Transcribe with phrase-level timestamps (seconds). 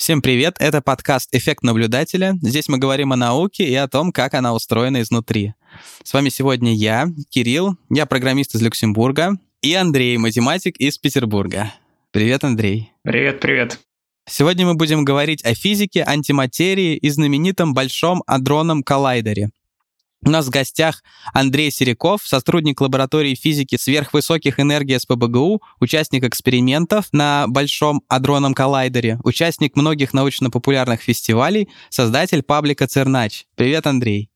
[0.00, 2.32] Всем привет, это подкаст «Эффект наблюдателя».
[2.40, 5.52] Здесь мы говорим о науке и о том, как она устроена изнутри.
[6.02, 11.74] С вами сегодня я, Кирилл, я программист из Люксембурга, и Андрей, математик из Петербурга.
[12.12, 12.92] Привет, Андрей.
[13.02, 13.78] Привет, привет.
[14.26, 19.50] Сегодня мы будем говорить о физике, антиматерии и знаменитом Большом адронном коллайдере.
[20.22, 21.02] У нас в гостях
[21.32, 29.76] Андрей Серяков, сотрудник лаборатории физики сверхвысоких энергий СПБГУ, участник экспериментов на Большом адронном коллайдере, участник
[29.76, 33.46] многих научно-популярных фестивалей, создатель паблика Цернач.
[33.54, 34.30] Привет, Андрей.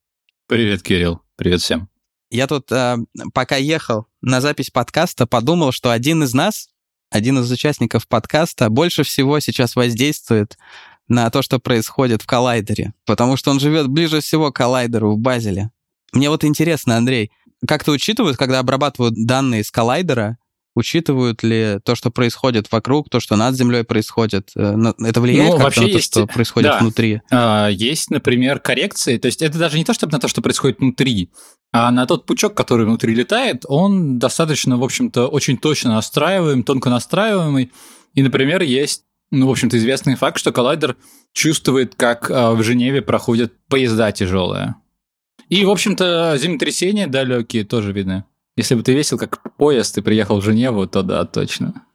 [0.46, 1.20] Привет, Кирилл.
[1.36, 1.90] Привет всем.
[2.30, 2.96] Я тут, э,
[3.34, 6.70] пока ехал на запись подкаста, подумал, что один из нас,
[7.10, 10.56] один из участников подкаста, больше всего сейчас воздействует
[11.08, 15.18] на то, что происходит в коллайдере, потому что он живет ближе всего к коллайдеру в
[15.18, 15.70] Базеле.
[16.12, 17.30] Мне вот интересно, Андрей,
[17.66, 20.38] как-то учитывают, когда обрабатывают данные из коллайдера,
[20.74, 24.50] учитывают ли то, что происходит вокруг, то, что над Землей происходит?
[24.56, 26.78] Э, это влияет ну, как-то на то, что происходит да.
[26.78, 27.20] внутри?
[27.30, 29.18] А, есть, например, коррекции.
[29.18, 31.30] То есть это даже не то, чтобы на то, что происходит внутри,
[31.72, 36.90] а на тот пучок, который внутри летает, он достаточно, в общем-то, очень точно настраиваем, тонко
[36.90, 37.72] настраиваемый.
[38.14, 40.96] И, например, есть ну, в общем-то, известный факт, что коллайдер
[41.32, 44.76] чувствует, как а, в Женеве проходят поезда тяжелые.
[45.48, 48.24] И, в общем-то, землетрясения далекие тоже видны.
[48.56, 51.86] Если бы ты весил как поезд и приехал в Женеву, то да, точно.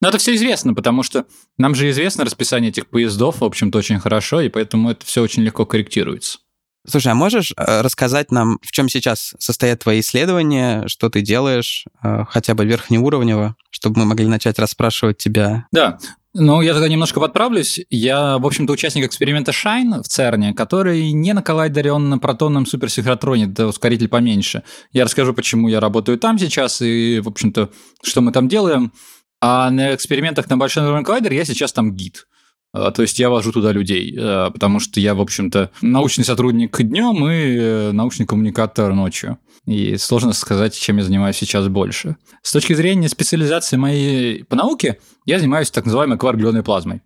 [0.00, 1.26] Но это все известно, потому что
[1.58, 5.42] нам же известно расписание этих поездов, в общем-то, очень хорошо, и поэтому это все очень
[5.42, 6.38] легко корректируется.
[6.84, 11.84] Слушай, а можешь э, рассказать нам, в чем сейчас состоят твои исследования, что ты делаешь,
[12.02, 15.66] э, хотя бы верхнеуровнево, чтобы мы могли начать расспрашивать тебя?
[15.70, 15.98] Да,
[16.34, 17.80] ну, я тогда немножко подправлюсь.
[17.90, 22.64] Я, в общем-то, участник эксперимента Shine в ЦЕРНе, который не на коллайдере, он на протонном
[22.64, 24.62] суперсинхротроне, это ускоритель поменьше.
[24.92, 27.70] Я расскажу, почему я работаю там сейчас и, в общем-то,
[28.02, 28.92] что мы там делаем.
[29.40, 32.26] А на экспериментах на Большом коллайдере я сейчас там гид.
[32.72, 36.80] А, то есть я вожу туда людей, а, потому что я, в общем-то, научный сотрудник
[36.80, 39.38] днем и э, научный коммуникатор ночью.
[39.66, 42.16] И сложно сказать, чем я занимаюсь сейчас больше.
[42.42, 47.02] С точки зрения специализации моей по науке, я занимаюсь так называемой кварглионной плазмой.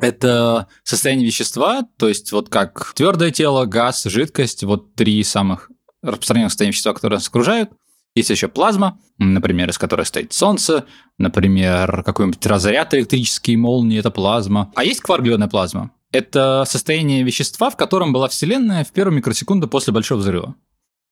[0.00, 5.70] Это состояние вещества, то есть вот как твердое тело, газ, жидкость, вот три самых
[6.02, 7.70] распространенных состояния вещества, которые нас окружают–
[8.18, 10.84] есть еще плазма, например, из которой стоит Солнце,
[11.16, 14.72] например, какой-нибудь разряд электрический, молнии– это плазма.
[14.74, 15.90] А есть кварглионная плазма.
[16.12, 20.54] Это состояние вещества, в котором была Вселенная в первую микросекунду после Большого взрыва.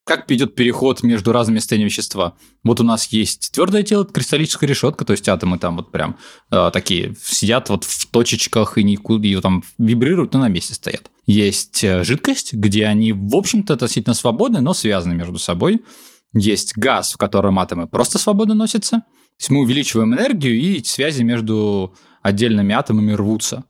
[0.04, 2.36] Как идет переход между разными состояниями вещества?
[2.62, 6.16] Вот у нас есть твердое тело, кристаллическая решетка, то есть атомы там вот прям
[6.52, 11.10] э, такие сидят вот в точечках и никуда и там вибрируют, но на месте стоят.
[11.26, 15.82] Есть э, жидкость, где они, в общем-то, относительно свободны, но связаны между собой.
[16.32, 18.98] Есть газ, в котором атомы просто свободно носятся.
[18.98, 23.64] То есть мы увеличиваем энергию, и связи между отдельными атомами рвутся.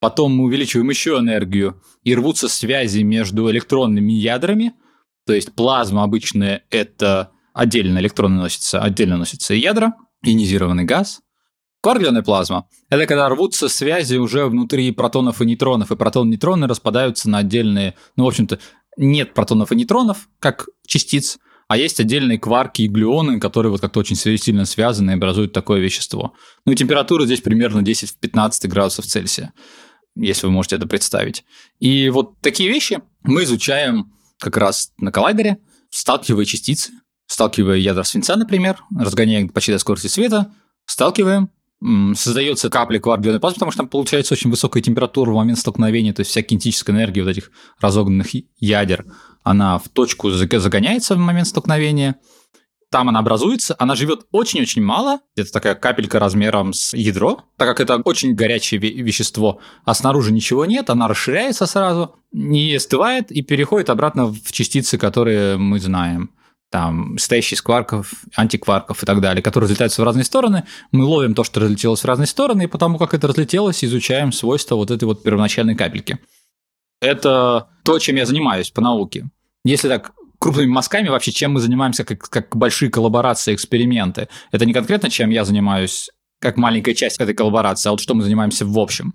[0.00, 4.74] Потом мы увеличиваем еще энергию, и рвутся связи между электронными ядрами.
[5.26, 11.20] То есть плазма обычная– это отдельно электроны носятся, отдельно носятся ядра, ионизированный газ.
[11.80, 16.66] Кварглионная плазма– это когда рвутся связи уже внутри протонов и нейтронов, и протоны и нейтроны
[16.66, 18.58] распадаются на отдельные, ну, в общем-то,
[18.96, 24.00] нет протонов и нейтронов, как частиц, а есть отдельные кварки и глюоны, которые вот как-то
[24.00, 26.32] очень сильно связаны и образуют такое вещество.
[26.64, 29.52] Ну и температура здесь примерно 10-15 градусов Цельсия,
[30.16, 31.44] если вы можете это представить.
[31.78, 35.58] И вот такие вещи мы изучаем как раз на коллайдере,
[35.90, 36.92] сталкивая частицы,
[37.26, 40.54] сталкивая ядра свинца, например, разгоняя почти до скорости света,
[40.86, 41.50] сталкиваем,
[42.14, 46.20] создается капля кварк-глюоной плазмы, потому что там получается очень высокая температура в момент столкновения, то
[46.20, 47.50] есть вся кинетическая энергия вот этих
[47.80, 48.28] разогнанных
[48.58, 49.06] ядер,
[49.44, 52.16] она в точку загоняется в момент столкновения,
[52.90, 57.80] там она образуется, она живет очень-очень мало, это такая капелька размером с ядро, так как
[57.80, 63.90] это очень горячее вещество, а снаружи ничего нет, она расширяется сразу, не остывает и переходит
[63.90, 66.30] обратно в частицы, которые мы знаем
[66.70, 70.64] там, состоящие из кварков, антикварков и так далее, которые разлетаются в разные стороны.
[70.92, 74.76] Мы ловим то, что разлетелось в разные стороны, и потому как это разлетелось, изучаем свойства
[74.76, 76.18] вот этой вот первоначальной капельки.
[77.00, 79.28] Это то, чем я занимаюсь по науке.
[79.64, 84.28] Если так крупными мазками вообще, чем мы занимаемся как, как большие коллаборации, эксперименты.
[84.52, 86.10] Это не конкретно, чем я занимаюсь
[86.40, 89.14] как маленькая часть этой коллаборации, а вот что мы занимаемся в общем.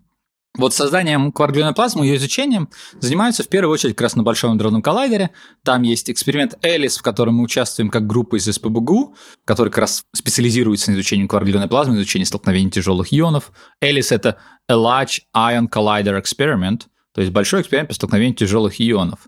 [0.55, 2.69] Вот созданием кварглионной плазмы, ее изучением
[3.00, 5.31] занимаются в первую очередь как раз на Большом дронном коллайдере.
[5.63, 9.15] Там есть эксперимент Элис, в котором мы участвуем как группа из СПБГУ,
[9.45, 13.51] который как раз специализируется на изучении кварглионной плазмы, изучении столкновений тяжелых ионов.
[13.81, 14.38] Элис– это
[14.69, 16.83] a Large Ion Collider Experiment,
[17.13, 19.21] то есть большой эксперимент по столкновению тяжелых ионов.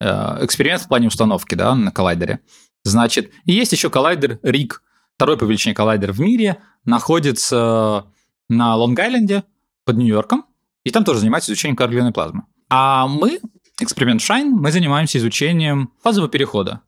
[0.00, 2.38] Э, эксперимент в плане установки да, на коллайдере.
[2.84, 4.74] Значит, и есть еще коллайдер RIG,
[5.16, 8.06] второй по величине коллайдер в мире, находится
[8.48, 9.42] на Лонг-Айленде
[9.84, 10.44] под Нью-Йорком,
[10.88, 12.44] и там тоже занимаются изучением коагулярной плазмы.
[12.70, 13.40] А мы,
[13.78, 16.80] эксперимент Shine, мы занимаемся изучением фазового перехода.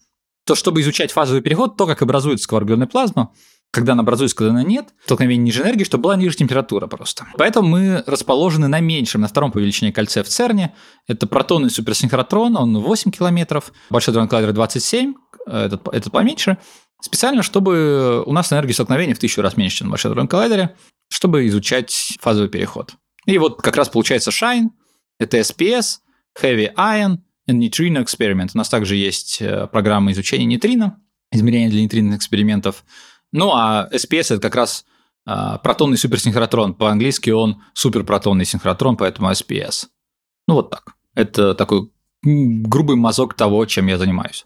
[0.47, 3.33] То, чтобы изучать фазовый переход, то, как образуется коагулярная плазма,
[3.71, 7.27] когда она образуется, когда она нет, столкновение ниже энергии, чтобы была ниже температура просто.
[7.37, 10.75] Поэтому мы расположены на меньшем, на втором по величине кольце в ЦЕРНе.
[11.07, 15.13] Это протонный суперсинхротрон, он 8 километров, большой дрон коллайдер 27,
[15.47, 16.57] этот, этот поменьше.
[17.03, 20.75] Специально, чтобы у нас энергия столкновения в тысячу раз меньше, чем на большой дрон коллайдере,
[21.11, 22.95] чтобы изучать фазовый переход.
[23.27, 24.71] И вот как раз получается Shine,
[25.19, 25.99] это SPS,
[26.41, 28.51] Heavy Ion и Neutrino Experiment.
[28.55, 31.01] У нас также есть э, программа изучения нейтрино,
[31.33, 32.85] измерения для нейтринных экспериментов–
[33.33, 34.85] ну, а SPS это как раз
[35.25, 36.75] а, протонный суперсинхротрон.
[36.75, 39.87] По-английски он суперпротонный синхротрон, поэтому SPS.
[40.49, 40.95] Ну, вот так.
[41.15, 41.91] Это такой
[42.23, 44.45] грубый мазок того, чем я занимаюсь.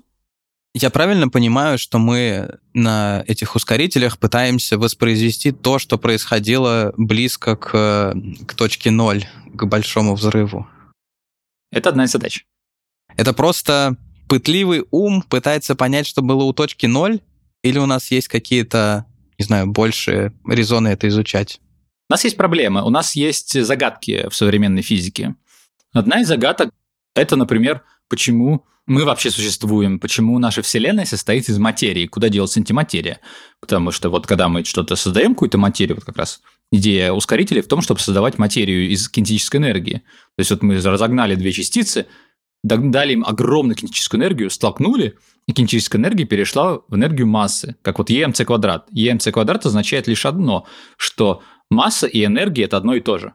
[0.77, 8.15] Я правильно понимаю, что мы на этих ускорителях пытаемся воспроизвести то, что происходило близко к,
[8.47, 9.25] к точке ноль,
[9.55, 10.67] к большому взрыву?
[11.71, 12.45] Это одна из задач.
[13.17, 13.97] Это просто
[14.29, 17.21] пытливый ум пытается понять, что было у точки ноль,
[17.63, 19.07] или у нас есть какие-то,
[19.39, 21.61] не знаю, больше резоны это изучать?
[22.11, 25.37] У нас есть проблемы, у нас есть загадки в современной физике.
[25.93, 26.75] Одна из загадок–
[27.15, 33.21] это, например, почему мы вообще существуем, почему наша Вселенная состоит из материи, куда делась антиматерия.
[33.61, 36.41] Потому что вот когда мы что-то создаем, какую-то материю, вот как раз
[36.71, 40.03] идея ускорителей в том, чтобы создавать материю из кинетической энергии.
[40.37, 42.07] То есть вот мы разогнали две частицы,
[42.63, 45.17] дали им огромную кинетическую энергию, столкнули,
[45.47, 48.89] и кинетическая энергия перешла в энергию массы, как вот EMC квадрат.
[48.95, 50.67] EMC квадрат означает лишь одно,
[50.97, 53.35] что масса и энергия– это одно и то же.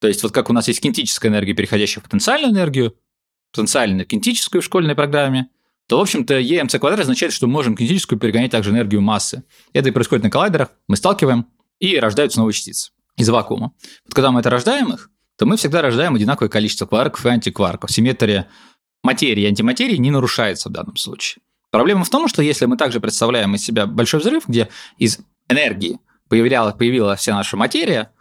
[0.00, 2.94] То есть вот как у нас есть кинетическая энергия, переходящая в потенциальную энергию,
[3.52, 5.48] потенциальную кинетическую в школьной программе,
[5.86, 9.44] то, в общем-то, EMC квадрат означает, что мы можем кинетическую перегонять также энергию массы.
[9.72, 11.46] Это и происходит на коллайдерах, мы сталкиваем,
[11.78, 13.72] и рождаются новые частицы из вакуума.
[14.04, 17.90] Вот когда мы это рождаем их, то мы всегда рождаем одинаковое количество кварков и антикварков.
[17.90, 18.48] Симметрия
[19.02, 21.42] материи и антиматерии не нарушается в данном случае.
[21.70, 24.68] Проблема в том, что если мы также представляем из себя большой взрыв, где
[24.98, 25.18] из
[25.48, 28.12] энергии появлялась, появилась вся наша материя,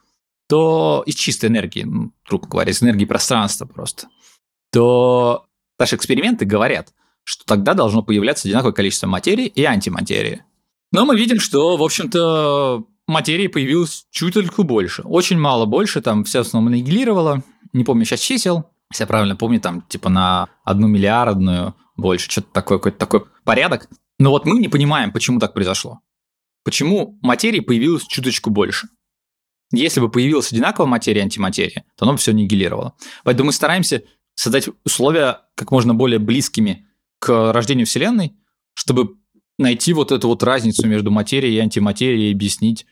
[0.48, 4.08] то из чистой энергии, ну, грубо говоря, из энергии пространства просто,
[4.72, 5.46] то
[5.80, 10.44] наши эксперименты говорят, что тогда должно появляться одинаковое количество материи и антиматерии.
[10.92, 15.04] Но мы видим, что, в общем-то, материи появилось чуть-чуть больше.
[15.04, 17.44] Очень мало больше, там все в основном аннигилировало.
[17.74, 22.48] Не помню сейчас чисел, если я правильно помню, там типа на одну миллиардную больше, что-то
[22.52, 23.90] такое, какой-то такой порядок.
[24.20, 26.00] Но вот мы не понимаем, почему так произошло.
[26.64, 28.88] Почему материи появилось чуточку больше.
[29.72, 32.94] Если бы появилась одинаковая материя и антиматерия, то оно бы все аннигилировало.
[33.24, 34.04] Поэтому мы стараемся
[34.42, 36.88] создать условия как можно более близкими
[37.20, 38.36] к рождению Вселенной,
[38.74, 39.18] чтобы
[39.60, 42.88] найти вот эту вот разницу между материей и антиматерией и объяснить,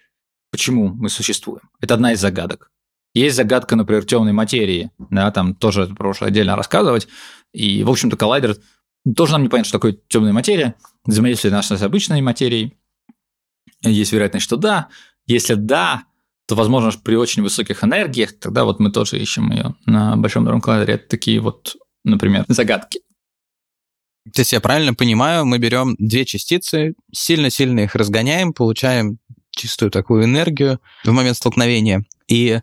[0.51, 1.72] почему мы существуем.
[1.81, 2.72] Это одна из загадок.
[3.16, 7.07] Есть загадка, например, темной материи, да, там тоже это прошлое отдельно рассказывать.
[7.51, 8.57] И, в общем-то, коллайдер
[9.16, 12.78] тоже нам не понятно, что такое темная материя, взаимодействие нашей с обычной материей.
[13.81, 14.90] Есть вероятность, что да.
[15.25, 16.04] Если да,
[16.50, 20.62] то, возможно, при очень высоких энергиях, тогда вот мы тоже ищем ее на Большом Дорогом
[20.62, 20.96] коллайдере.
[20.96, 23.01] Это такие вот, например, загадки.
[24.34, 29.19] То есть я правильно понимаю, мы берем две частицы, сильно-сильно их разгоняем, получаем
[29.51, 32.04] чистую такую энергию в момент столкновения.
[32.28, 32.62] И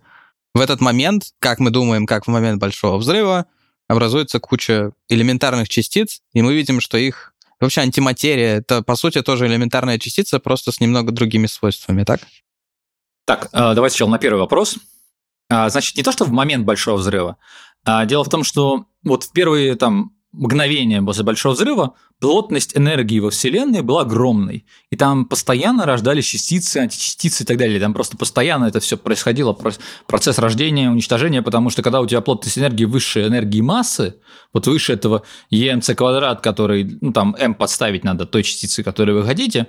[0.53, 3.47] в этот момент, как мы думаем, как в момент большого взрыва,
[3.87, 9.47] образуется куча элементарных частиц, и мы видим, что их Вообще антиматерия— это, по сути, тоже
[9.47, 12.21] элементарная частица, просто с немного другими свойствами, так?
[13.26, 14.78] Так, э, давайте сначала на первый вопрос.
[15.50, 17.37] А, значит, не то, что в момент большого взрыва.
[17.85, 23.21] А дело в том, что вот в первые там мгновение после Большого Взрыва плотность энергии
[23.21, 24.66] во Вселенной была огромной.
[24.90, 27.80] И там постоянно рождались частицы, античастицы и так далее.
[27.80, 29.56] Там просто постоянно это все происходило,
[30.06, 34.16] процесс рождения, уничтожения, потому что когда у тебя плотность энергии выше энергии массы,
[34.52, 39.26] вот выше этого EMC квадрат, который, ну там m подставить надо той частицы, которую вы
[39.26, 39.68] хотите,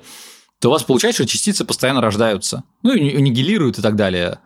[0.60, 4.40] то у вас получается, что частицы постоянно рождаются, ну и аннигилируют и так далее.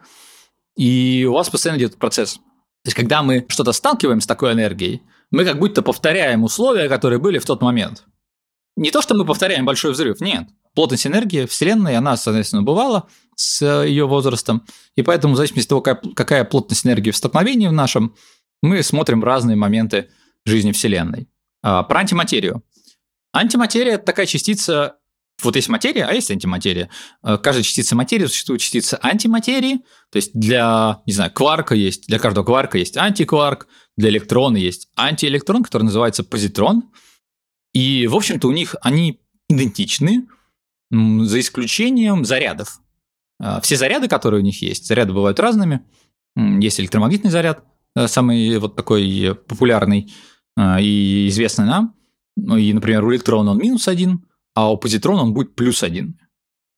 [0.76, 2.36] И у вас постоянно идет процесс.
[2.36, 7.20] То есть, когда мы что-то сталкиваем с такой энергией, мы как будто повторяем условия, которые
[7.20, 8.06] были в тот момент.
[8.76, 10.48] Не то, что мы повторяем большой взрыв, нет.
[10.74, 14.66] Плотность энергии Вселенной, она, соответственно, бывала с ее возрастом,
[14.96, 18.16] и поэтому в зависимости от того, какая, плотность энергии в столкновении в нашем,
[18.62, 20.10] мы смотрим разные моменты
[20.46, 21.28] жизни Вселенной.
[21.64, 22.64] А, про антиматерию.
[23.34, 24.98] Антиматерия– это такая частица,
[25.42, 26.90] вот есть материя, а есть антиматерия.
[27.22, 29.78] А, каждая частица материи существует частица антиматерии,
[30.12, 34.90] то есть для, не знаю, кварка есть, для каждого кварка есть антикварк, для электрона есть
[34.96, 36.84] антиэлектрон, который называется позитрон.
[37.74, 40.28] И, в общем-то, у них они идентичны,
[40.92, 42.82] за исключением зарядов.
[43.40, 45.82] А, все заряды, которые у них есть, заряды бывают разными,
[46.36, 47.64] Есть электромагнитный заряд,
[47.96, 50.14] э, самый вот такой популярный
[50.58, 51.96] э, и известный нам.
[52.36, 56.20] Ну и, например, у электрона он минус один, а у позитрона он будет плюс один.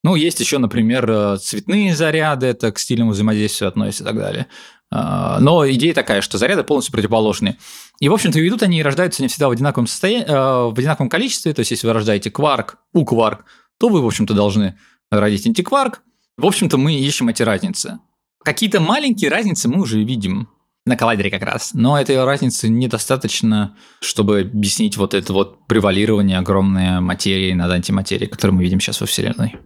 [0.02, 4.46] Ну, есть еще, например, э, цветные заряды, это к стильному взаимодействию относится и так далее.
[4.90, 7.58] А, но идея такая, что заряды полностью противоположные.
[8.00, 11.54] И, в общем-то, ведут они и рождаются не всегда в одинаковом, состоянии, в одинаковом количестве.
[11.54, 13.46] То есть, если вы рождаете кварк, у кварк,
[13.78, 14.78] то вы, в общем-то, должны
[15.10, 16.02] родить антикварк.
[16.36, 17.98] В общем-то, мы ищем эти разницы.
[18.44, 20.48] Какие-то маленькие разницы мы уже видим
[20.86, 21.70] на коллайдере как раз.
[21.72, 28.56] Но этой разницы недостаточно, чтобы объяснить вот это вот превалирование огромной материи над антиматерией, которую
[28.56, 29.56] мы видим сейчас во Вселенной.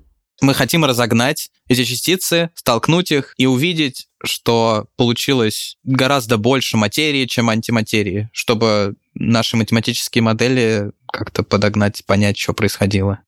[0.41, 7.49] Мы хотим разогнать эти частицы, столкнуть их и увидеть, что получилось гораздо больше материи, чем
[7.49, 13.21] антиматерии, чтобы наши математические модели как-то подогнать, понять, что происходило.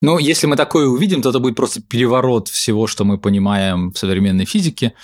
[0.00, 3.98] Ну, если мы такое увидим, то это будет просто переворот всего, что мы понимаем в
[3.98, 4.94] современной физике.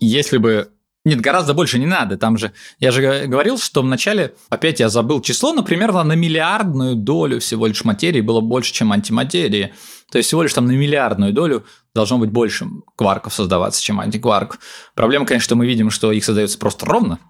[0.00, 0.70] Если бы
[1.06, 2.16] нет, гораздо больше не надо.
[2.18, 6.96] Там же, я же говорил, что вначале, опять я забыл число, но примерно на миллиардную
[6.96, 9.72] долю всего лишь материи было больше, чем антиматерии.
[10.10, 14.58] То есть всего лишь там на миллиардную долю должно быть больше кварков создаваться, чем антикварк.
[14.96, 17.20] Проблема, конечно, что мы видим, что их создается просто ровно,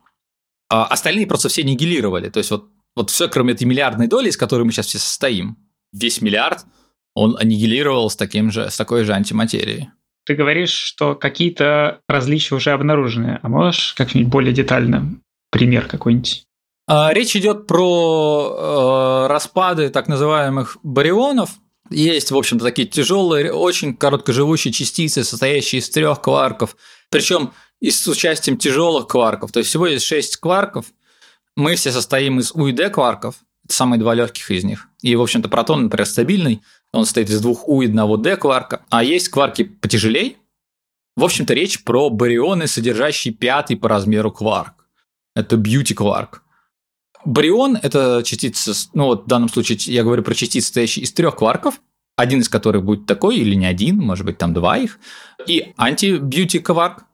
[0.70, 2.30] а остальные просто все нигилировали.
[2.30, 5.58] То есть вот, вот все, кроме этой миллиардной доли, из которой мы сейчас все состоим,
[5.92, 6.64] весь миллиард,
[7.12, 9.90] он аннигилировал с, таким же, с такой же антиматерией.
[10.26, 16.44] Ты говоришь, что какие-то различия уже обнаружены, а можешь как-нибудь более детально пример какой-нибудь?
[16.88, 21.50] А, речь идет про э, распады так называемых барионов.
[21.90, 26.76] Есть, в общем-то, такие тяжелые, очень короткоживущие частицы, состоящие из трех кварков,
[27.08, 29.52] причем и с участием тяжелых кварков.
[29.52, 30.86] То есть всего есть шесть кварков.
[31.56, 34.88] Мы все состоим из УИД кварков, это самые два легких из них.
[35.02, 36.62] И, в общем-то, протон, например, стабильный,
[36.96, 40.38] он состоит из двух У и одного Д кварка, а есть кварки потяжелей.
[41.16, 44.86] В общем-то, речь про барионы, содержащие пятый по размеру кварк.
[45.34, 46.42] Это beauty кварк.
[47.26, 51.36] Барион– это частица, ну вот в данном случае я говорю про частицы, состоящие из трех
[51.36, 51.80] кварков,
[52.16, 55.00] один из которых будет такой или не один, может быть, там два их,
[55.46, 57.04] и анти-бьюти кварк.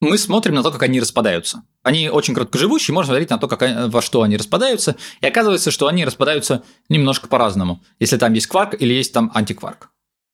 [0.00, 1.62] Мы смотрим на то, как они распадаются.
[1.88, 5.86] Они очень короткоживущие, можно смотреть на то, как, во что они распадаются, и оказывается, что
[5.86, 9.88] они распадаются немножко по-разному, если там есть кварк или есть там антикварк.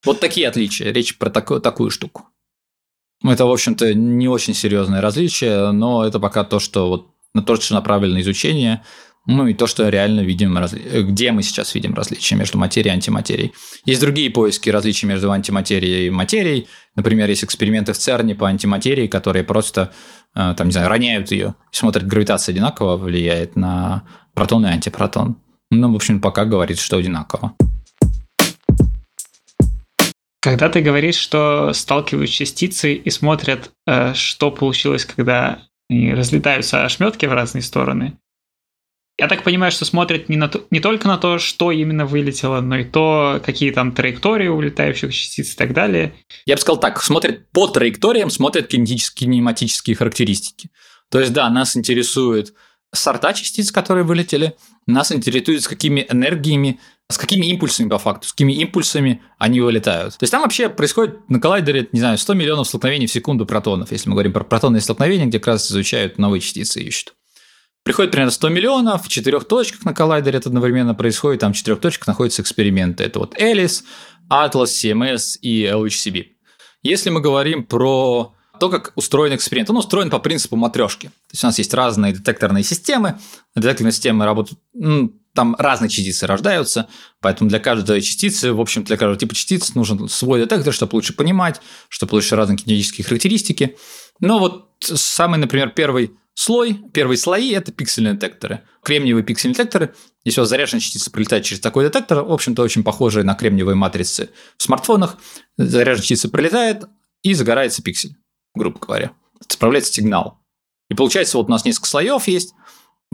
[0.05, 2.27] Вот такие отличия, речь про такую, такую штуку.
[3.23, 7.55] Это, в общем-то, не очень серьезное различие, но это пока то, что вот на то,
[7.55, 8.83] что направлено изучение,
[9.27, 10.59] ну и то, что реально видим,
[11.09, 13.53] где мы сейчас видим различия между материей и антиматерией.
[13.85, 16.69] Есть другие поиски различий между антиматерией и материей.
[16.97, 19.93] Например, есть эксперименты в ЦЕРНе по антиматерии, которые просто
[20.35, 24.05] Э, там, не знаю, роняют ее смотрят, гравитация одинаково влияет на
[24.35, 25.37] протон и антипротон.
[25.71, 27.55] Ну, в общем, пока говорит, что одинаково.
[30.41, 37.27] Когда ты говоришь, что сталкивают частицы и смотрят, э, что получилось, когда они разлетаются ошметки
[37.27, 38.19] в разные стороны,
[39.19, 42.61] я так понимаю, что смотрят не, на то, не только на то, что именно вылетело,
[42.61, 46.15] но и то, какие там траектории улетающих частиц и так далее.
[46.47, 50.71] Я бы сказал так, смотрят по траекториям, смотрят кинетические, кинематические характеристики.
[51.11, 52.55] То есть, да, нас интересует
[52.93, 54.57] сорта частиц, которые вылетели,
[54.87, 60.17] нас интересует, с какими энергиями, с какими импульсами по факту, с какими импульсами они вылетают.
[60.17, 63.93] То есть там вообще происходит на коллайдере, не знаю, 100 миллионов столкновений в секунду протонов,
[63.93, 67.15] если мы говорим про протонные столкновения, где как раз изучают новые частицы и ищут.
[67.85, 71.81] Приходит примерно 100 миллионов, в четырех точках на коллайдере это одновременно происходит, там в четырех
[71.81, 73.05] точках находятся эксперименты.
[73.05, 73.85] Это вот Alice,
[74.31, 76.29] Atlas, CMS и LHCb.
[76.83, 79.71] Если мы говорим про то, как устроен эксперимент.
[79.71, 81.09] Он устроен по принципу матрешки.
[81.09, 83.19] То есть у нас есть разные детекторные системы.
[83.57, 84.61] Детекторные системы работают,
[85.35, 86.89] там разные частицы рождаются,
[87.21, 91.13] поэтому для каждой частицы, в общем, для каждого типа частиц нужен свой детектор, чтобы лучше
[91.13, 93.77] понимать, чтобы лучше разные кинетические характеристики.
[94.21, 98.63] Но вот самый, например, первый слой, первые слои– это пиксельные детекторы.
[98.83, 102.85] Кремниевые пиксельные детекторы, если у вас заряженная частица прилетает через такой детектор, в общем-то, очень
[102.85, 105.19] похожие на кремниевые матрицы в смартфонах,
[105.57, 106.85] заряженная частица прилетает,
[107.23, 108.17] и загорается пиксель,
[108.55, 109.13] грубо говоря.
[109.41, 110.41] Отправляется сигнал.
[110.91, 112.53] И получается, вот у нас несколько слоев есть,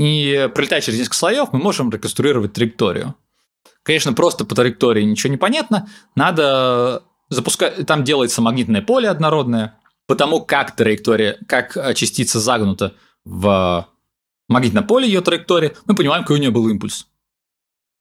[0.01, 3.17] и прилетая через несколько слоев, мы можем реконструировать траекторию.
[3.83, 10.41] Конечно, просто по траектории ничего не понятно, надо запускать, там делается магнитное поле однородное, потому
[10.41, 12.95] как траектория, как частица загнута
[13.27, 13.87] в
[14.49, 17.07] магнитном поле ее траектории, мы понимаем, какой у нее был импульс.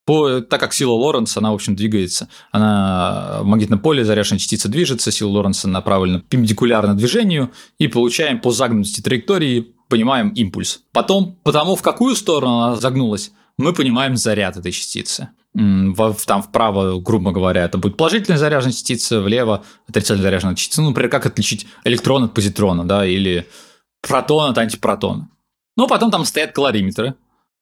[0.06, 4.70] По, так как сила Лоренца, она, в общем, двигается, она в магнитном поле заряженная частица
[4.70, 10.82] движется, сила Лоренца направлена перпендикулярно движению, и получаем по загнутости траектории, понимаем импульс.
[10.94, 15.30] Потом, потому в какую сторону она загнулась, мы понимаем заряд этой частицы.
[15.54, 20.82] Там вправо, грубо говоря, это будет положительная заряженная частица, влево отрицательная заряженная частица.
[20.82, 23.48] Ну, например, как отличить электрон от позитрона, да, или
[24.02, 25.28] протон от антипротона.
[25.76, 27.16] Ну, потом там стоят калориметры.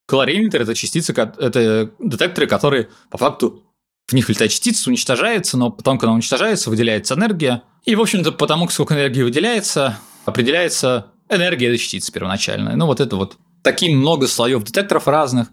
[0.06, 3.64] Калориметр– это частицы, это детекторы, которые по факту
[4.06, 7.62] в них летает частица, уничтожается, но потом, когда уничтожается, выделяется энергия.
[7.84, 12.76] И, в общем-то, потому сколько энергии выделяется, определяется энергия этой частицы первоначальная.
[12.76, 13.36] Ну, вот это вот.
[13.62, 15.48] Такие много слоев детекторов разных,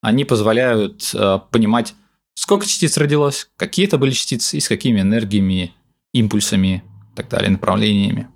[0.00, 1.94] они позволяют э, понимать,
[2.34, 5.74] сколько частиц родилось, какие это были частицы и с какими энергиями,
[6.12, 6.82] импульсами
[7.12, 8.28] и так далее, направлениями.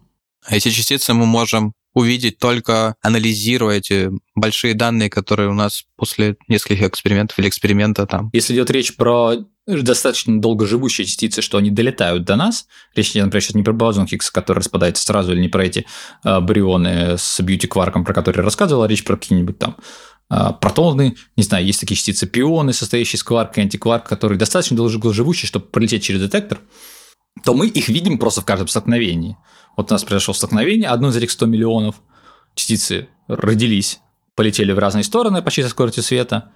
[0.47, 6.37] А эти частицы мы можем увидеть только анализируя эти большие данные, которые у нас после
[6.49, 8.31] нескольких экспериментов или эксперимента там.
[8.33, 9.37] Если идет речь про
[9.67, 12.67] достаточно долгоживущие частицы, что они долетают до нас.
[12.95, 15.87] Речь идет, например, сейчас не про бозон Хиггса, который распадается сразу, или не про эти
[16.23, 19.77] э, барионы с бьюти-кварком, про которые я рассказывал, а речь про какие-нибудь там
[20.31, 24.77] э, протоны, не знаю, есть такие частицы пионы, состоящие из кварка и антикварка, которые достаточно
[24.77, 26.61] долгоживущие, чтобы пролететь через детектор,
[27.43, 29.39] то мы их видим просто в каждом столкновении.
[29.77, 31.97] Вот у нас произошло столкновение, одно из этих 100 миллионов
[32.55, 34.01] частицы родились,
[34.35, 36.53] полетели в разные стороны почти со скоростью света.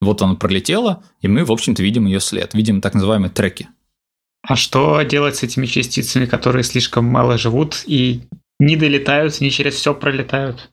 [0.00, 3.68] Вот оно пролетело, и мы, в общем-то, видим ее след, видим так называемые треки.
[4.42, 8.22] А что делать с этими частицами, которые слишком мало живут и
[8.60, 10.70] не долетают, не через все пролетают?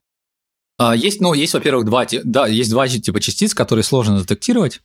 [0.78, 4.82] А, есть, ну, есть, во-первых, два, да, есть два типа частиц, которые сложно детектировать.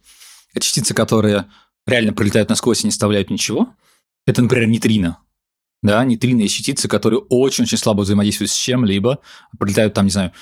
[0.55, 1.47] Это частицы, которые
[1.87, 3.75] реально пролетают насквозь и не оставляют ничего.
[4.27, 5.19] Это, например, нейтрино.
[5.83, 9.21] Да, нейтрино частицы, которые очень-очень слабо взаимодействуют с чем-либо,
[9.59, 10.33] прилетают там, не знаю,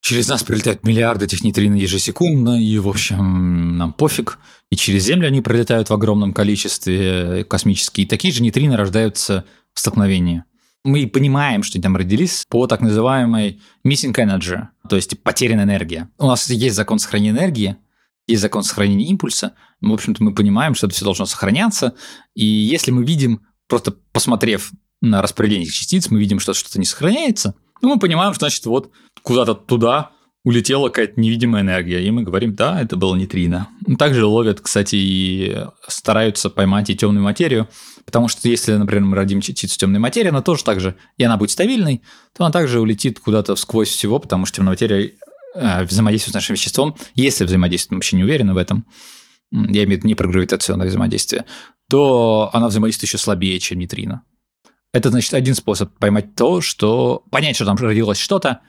[0.00, 4.38] через нас прилетают миллиарды этих нейтрино ежесекундно, и, в общем, нам пофиг.
[4.70, 8.06] И через Землю они пролетают в огромном количестве космические.
[8.06, 10.44] И такие же нейтрино рождаются в столкновении.
[10.84, 16.08] Мы понимаем, что они там родились по так называемой missing energy, то есть потерянная энергия.
[16.18, 17.76] У нас есть закон сохранения энергии,
[18.26, 19.54] есть закон сохранения импульса.
[19.80, 21.94] В общем-то, мы понимаем, что это все должно сохраняться.
[22.34, 27.54] И если мы видим, просто посмотрев на распределение частиц, мы видим, что что-то не сохраняется,
[27.80, 28.90] ну, мы понимаем, что, значит, вот
[29.22, 30.10] куда-то туда
[30.44, 33.68] улетела какая-то невидимая энергия, и мы говорим, да, это было нейтрино.
[33.98, 37.68] Также ловят, кстати, и стараются поймать и темную материю,
[38.06, 41.36] потому что если, например, мы родим частицу темной материи, она тоже так же, и она
[41.36, 42.02] будет стабильной,
[42.36, 45.12] то она также улетит куда-то сквозь всего, потому что темная материя
[45.54, 48.86] э, взаимодействует с нашим веществом, если взаимодействует, мы вообще не уверены в этом,
[49.50, 51.44] я имею в виду не про гравитационное взаимодействие,
[51.90, 54.22] то она взаимодействует еще слабее, чем нейтрино.
[54.92, 57.24] Это, значит, один способ поймать то, что...
[57.30, 58.60] Понять, что там родилось что-то,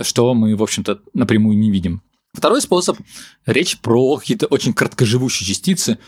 [0.00, 2.02] что мы, в общем-то, напрямую не видим.
[2.32, 2.98] Второй способ–
[3.46, 5.98] речь про какие-то очень краткоживущие частицы,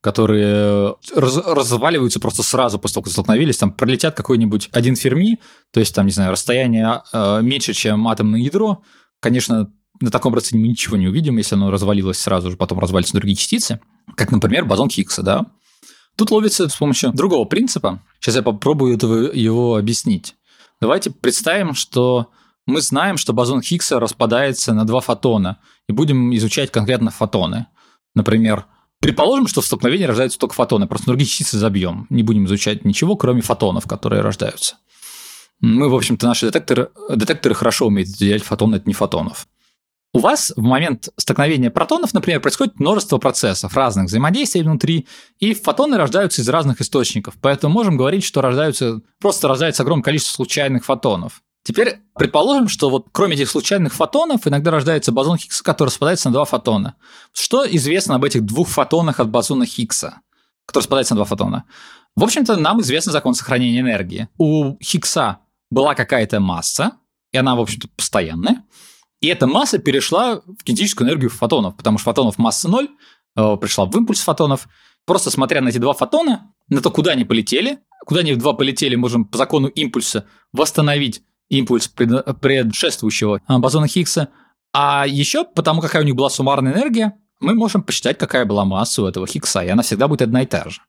[0.00, 5.40] которые раз, разваливаются просто сразу после того, как столкновились, там пролетят какой-нибудь один ферми,
[5.72, 8.82] то есть там, не знаю, расстояние э, меньше, чем атомное ядро.
[9.20, 13.14] Конечно, на таком расстоянии мы ничего не увидим, если оно развалилось сразу же, потом развалится
[13.14, 13.80] другие частицы,
[14.16, 15.46] как, например, бозон Хиггса, да.
[16.16, 18.00] Тут ловится с помощью другого принципа.
[18.20, 20.36] Сейчас я попробую этого, его объяснить.
[20.80, 22.28] Давайте представим, что
[22.66, 27.66] мы знаем, что бозон Хиггса распадается на два фотона, и будем изучать конкретно фотоны.
[28.14, 28.66] Например,
[29.00, 32.06] предположим, что в столкновении рождаются только фотоны, просто другие частицы забьем.
[32.10, 34.76] Не будем изучать ничего, кроме фотонов, которые рождаются.
[35.60, 39.46] Мы, в общем-то, наши детекторы, детекторы хорошо умеют выделять фотоны от нефотонов.
[40.14, 45.08] У вас в момент столкновения протонов, например, происходит множество процессов, разных взаимодействий внутри,
[45.40, 47.34] и фотоны рождаются из разных источников.
[47.40, 51.42] Поэтому можем говорить, что рождаются, просто рождается огромное количество случайных фотонов.
[51.64, 56.34] Теперь предположим, что вот кроме этих случайных фотонов иногда рождается бозон Хиггса, который распадается на
[56.34, 56.94] два фотона.
[57.32, 60.20] Что известно об этих двух фотонах от бозона Хиггса,
[60.64, 61.64] который распадается на два фотона?
[62.14, 64.28] В общем-то, нам известен закон сохранения энергии.
[64.38, 65.38] У Хиггса
[65.72, 66.92] была какая-то масса,
[67.32, 68.62] и она, в общем-то, постоянная.
[69.24, 72.90] И эта масса перешла в кинетическую энергию фотонов, потому что фотонов масса ноль,
[73.36, 74.68] э, пришла в импульс фотонов.
[75.06, 78.96] Просто смотря на эти два фотона, на то, куда они полетели, куда они два полетели,
[78.96, 84.28] можем по закону импульса восстановить импульс предшествующего э, бозона Хиггса.
[84.74, 89.04] А еще потому, какая у них была суммарная энергия, мы можем посчитать, какая была масса
[89.04, 90.82] у этого Хиггса, и она всегда будет одна и та же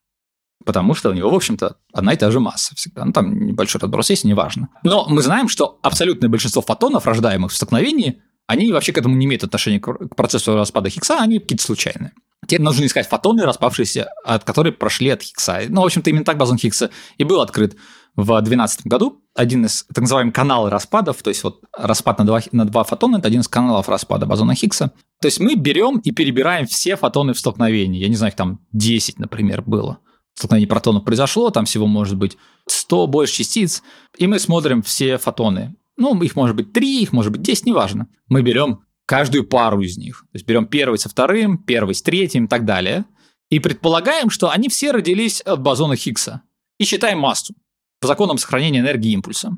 [0.65, 3.05] потому что у него, в общем-то, одна и та же масса всегда.
[3.05, 4.69] Ну, там небольшой разброс есть, неважно.
[4.83, 9.25] Но мы знаем, что абсолютное большинство фотонов, рождаемых в столкновении, они вообще к этому не
[9.25, 12.11] имеют отношения к процессу распада Хиггса, они какие-то случайные.
[12.47, 15.61] Теперь нужно искать фотоны, распавшиеся, от которые прошли от Хиггса.
[15.67, 17.75] Ну, в общем-то, именно так бозон Хиггса и был открыт
[18.15, 19.23] в 2012 году.
[19.33, 23.17] Один из так называемых каналов распадов, то есть вот распад на два, на два фотона–
[23.17, 24.91] это один из каналов распада бозона Хиггса.
[25.21, 27.99] То есть мы берем и перебираем все фотоны в столкновении.
[27.99, 29.99] Я не знаю, их там 10, например, было
[30.35, 33.81] столкновение протонов произошло, там всего может быть 100 больше частиц,
[34.17, 35.75] и мы смотрим все фотоны.
[35.97, 38.07] Ну, их может быть 3, их может быть 10, неважно.
[38.27, 40.21] Мы берем каждую пару из них.
[40.31, 43.05] То есть берем первый со вторым, первый с третьим и так далее.
[43.49, 46.41] И предполагаем, что они все родились от бозона Хиггса.
[46.77, 47.55] И считаем массу
[48.01, 49.57] по законам сохранения энергии импульса.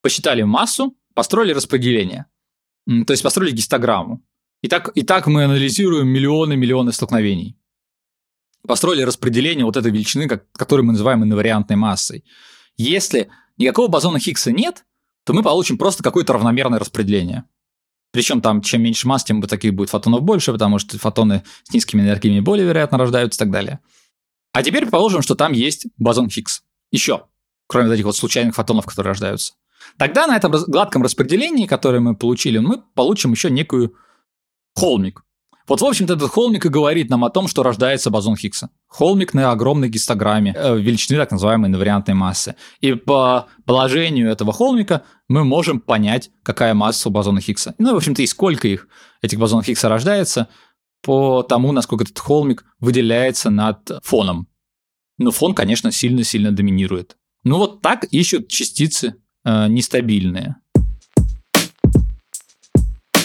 [0.00, 2.26] Посчитали массу, построили распределение.
[2.86, 4.22] То есть построили гистограмму.
[4.62, 7.56] И так, и так мы анализируем миллионы-миллионы столкновений.
[8.66, 12.24] Построили распределение вот этой величины, как, которую мы называем инвариантной массой.
[12.76, 14.84] Если никакого бозона Хиггса нет,
[15.24, 17.44] то мы получим просто какое-то равномерное распределение.
[18.12, 22.02] Причем там, чем меньше масс, тем таких будет фотонов больше, потому что фотоны с низкими
[22.02, 23.80] энергиями более вероятно рождаются и так далее.
[24.52, 26.62] А теперь предположим, что там есть бозон Хиггс.
[26.90, 27.26] Еще,
[27.68, 29.54] кроме вот этих вот случайных фотонов, которые рождаются.
[29.96, 33.94] Тогда на этом гладком распределении, которое мы получили, мы получим еще некую
[34.74, 35.22] холмик.
[35.70, 38.70] Вот, в общем-то, этот холмик и говорит нам о том, что рождается бозон Хиггса.
[38.88, 42.56] Холмик на огромной гистограмме э, величины так называемой инвариантной массы.
[42.80, 47.76] И по положению этого холмика мы можем понять, какая масса у бозона Хиггса.
[47.78, 48.88] Ну, в общем-то, и сколько их,
[49.22, 50.48] этих бозонов Хиггса рождается,
[51.02, 54.48] по тому, насколько этот холмик выделяется над фоном.
[55.18, 57.16] Но фон, конечно, сильно-сильно доминирует.
[57.44, 60.56] Ну вот так ищут частицы э, нестабильные.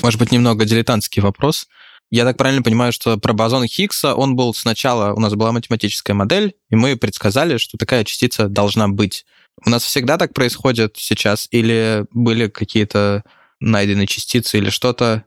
[0.04, 1.68] Может быть, немного дилетантский вопрос.
[2.12, 6.16] Я так правильно понимаю, что про бозон Хиггса он был сначала, у нас была математическая
[6.16, 9.26] модель, и мы предсказали, что такая частица должна быть.
[9.66, 13.24] У нас всегда так происходит сейчас, или были какие-то
[13.60, 15.26] найденные частицы или что-то,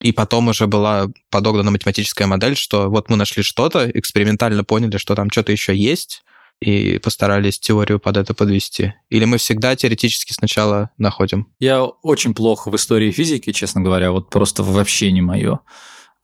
[0.00, 5.14] и потом уже была подогнана математическая модель, что вот мы нашли что-то, экспериментально поняли, что
[5.14, 6.24] там что-то еще есть,
[6.64, 8.94] и постарались теорию под это подвести?
[9.10, 11.48] Или мы всегда теоретически сначала находим?
[11.58, 15.60] Я очень плохо в истории физики, честно говоря, вот просто вообще не мое.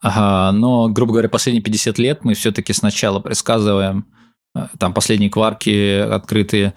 [0.00, 4.07] Ага, но, грубо говоря, последние 50 лет мы все-таки сначала предсказываем,
[4.55, 6.74] э, там последние кварки открытые,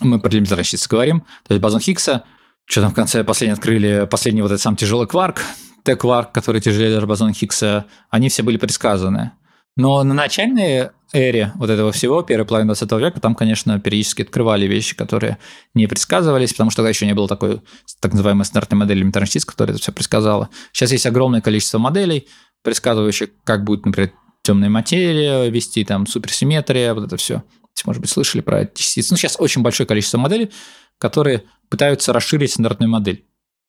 [0.00, 2.24] мы про элементарные частицы говорим, то есть бозон Хиггса,
[2.64, 5.42] что там в конце последний открыли, последний вот этот самый тяжелый кварк,
[5.84, 9.32] Т-кварк, который тяжелее даже бозона Хиггса, они все были предсказаны.
[9.76, 14.66] Но на начальной эре вот этого всего, первой половины 20 века, там, конечно, периодически открывали
[14.66, 15.38] вещи, которые
[15.74, 17.62] не предсказывались, потому что тогда еще не было такой
[18.00, 20.50] так называемой стандартной модели частиц, которая это все предсказала.
[20.72, 22.28] Сейчас есть огромное количество моделей,
[22.62, 27.42] предсказывающих, как будет, например, темная материя вести, там, суперсимметрия, вот это все.
[27.84, 29.12] Может быть, слышали про частицы.
[29.12, 30.50] Ну, сейчас очень большое количество моделей,
[30.98, 33.26] которые пытаются расширить стандартную модель.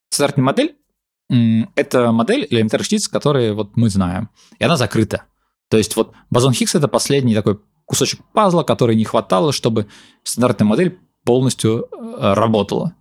[0.10, 0.76] Стандартная модель–
[1.76, 4.30] это модель элементарных частиц, которые вот мы знаем,
[4.60, 5.24] и она закрыта.
[5.70, 9.88] То есть вот бозон Хиггс это последний такой кусочек пазла, который не хватало, чтобы
[10.24, 12.94] стандартная модель полностью э, работала.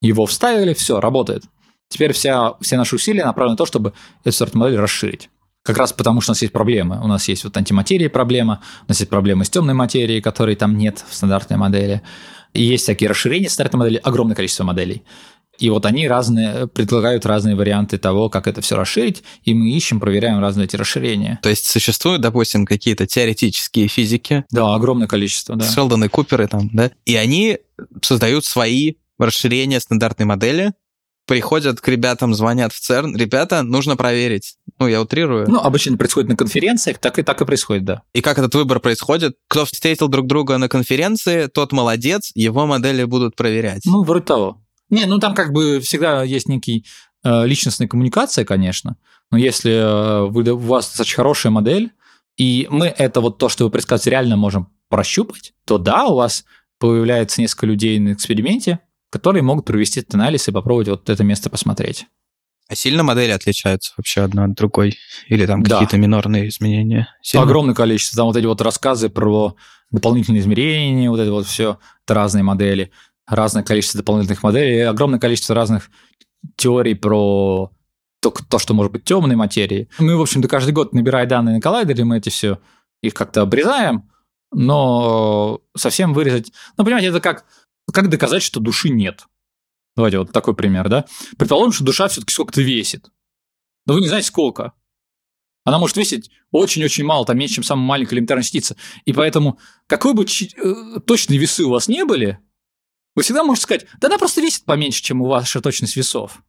[0.00, 1.44] Его вставили, все, работает.
[1.88, 3.92] Теперь вся, все наши усилия направлены на то, чтобы
[4.24, 5.28] эту стандартную модель расширить.
[5.62, 7.00] Как раз потому, что у нас есть проблемы.
[7.02, 10.78] У нас есть вот антиматерия проблема, у нас есть проблемы с темной материей, которой там
[10.78, 12.02] нет в стандартной модели.
[12.54, 15.04] И есть всякие расширения стандартной модели, огромное количество моделей.
[15.60, 20.00] И вот они разные, предлагают разные варианты того, как это все расширить, и мы ищем,
[20.00, 21.38] проверяем разные эти расширения.
[21.42, 24.44] То есть существуют, допустим, какие-то теоретические физики.
[24.50, 25.64] Да, огромное количество, да.
[25.64, 26.90] Шелдон и Куперы там, да?
[27.04, 27.58] И они
[28.02, 30.72] создают свои расширения стандартной модели,
[31.26, 34.56] приходят к ребятам, звонят в ЦЕРН, ребята, нужно проверить.
[34.80, 35.48] Ну, я утрирую.
[35.48, 38.02] Ну, обычно происходит на конференциях, так и так и происходит, да.
[38.14, 39.36] И как этот выбор происходит?
[39.46, 43.82] Кто встретил друг друга на конференции, тот молодец, его модели будут проверять.
[43.84, 44.59] Ну, вроде того.
[44.90, 46.84] Не, ну там как бы всегда есть некий
[47.24, 48.96] э, личностная коммуникация, конечно,
[49.30, 51.92] но если э, вы, у вас достаточно хорошая модель,
[52.36, 56.44] и мы это вот то, что вы предсказываете, реально можем прощупать, то да, у вас
[56.78, 61.50] появляется несколько людей на эксперименте, которые могут провести этот анализ и попробовать вот это место
[61.50, 62.06] посмотреть.
[62.68, 64.96] А сильно модели отличаются вообще одна от другой?
[65.26, 65.70] Или там да.
[65.70, 67.08] какие-то минорные изменения?
[67.20, 67.44] Сильно?
[67.44, 68.16] Огромное количество.
[68.16, 69.56] Там вот эти вот рассказы про
[69.90, 72.92] дополнительные измерения, вот это вот все, это разные модели
[73.30, 75.90] разное количество дополнительных моделей огромное количество разных
[76.56, 77.70] теорий про
[78.20, 79.88] то, то, что может быть темной материи.
[79.98, 82.58] Мы, в общем-то, каждый год, набирая данные на коллайдере, мы эти все
[83.02, 84.10] их как-то обрезаем,
[84.52, 86.52] но совсем вырезать...
[86.76, 87.46] Ну, понимаете, это как,
[87.92, 89.26] как доказать, что души нет.
[89.96, 91.06] Давайте вот такой пример, да?
[91.38, 93.10] Предположим, что душа все-таки сколько-то весит.
[93.86, 94.72] Но вы не знаете, сколько.
[95.64, 98.76] Она может весить очень-очень мало, там меньше, чем самая маленькая элементарная частица.
[99.04, 102.38] И поэтому, какой бы э, точные весы у вас не были,
[103.14, 106.42] вы всегда можете сказать, да она просто весит поменьше, чем у ваша точность весов.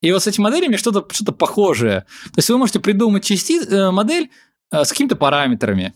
[0.00, 2.06] И вот с этими моделями что-то что похожее.
[2.26, 4.30] То есть вы можете придумать части, э, модель
[4.70, 5.94] э, с какими-то параметрами,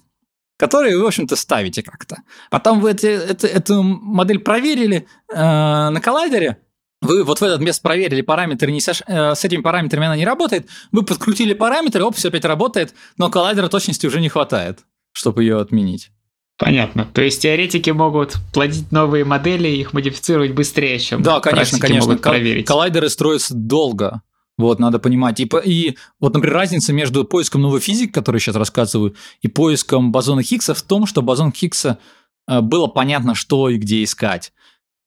[0.59, 2.23] которые вы, в общем-то, ставите как-то.
[2.51, 6.59] Потом вы эти, это, эту модель проверили э, на коллайдере,
[7.03, 9.03] вы вот в этот мест проверили параметры, не сош...
[9.07, 13.29] э, с этими параметрами она не работает, вы подкрутили параметры, оп, все опять работает, но
[13.29, 14.81] коллайдера точности уже не хватает,
[15.12, 16.11] чтобы ее отменить.
[16.58, 17.08] Понятно.
[17.12, 22.10] То есть теоретики могут плодить новые модели и их модифицировать быстрее, чем Да, конечно, конечно.
[22.10, 22.66] Могут проверить.
[22.66, 24.22] Коллайдеры строятся долго.
[24.58, 25.40] Вот, надо понимать.
[25.40, 30.12] И, и вот, например, разница между поиском новой физики, которую я сейчас рассказываю, и поиском
[30.12, 31.98] бозона Хиггса в том, что бозон Хиггса
[32.46, 34.52] э, было понятно, что и где искать.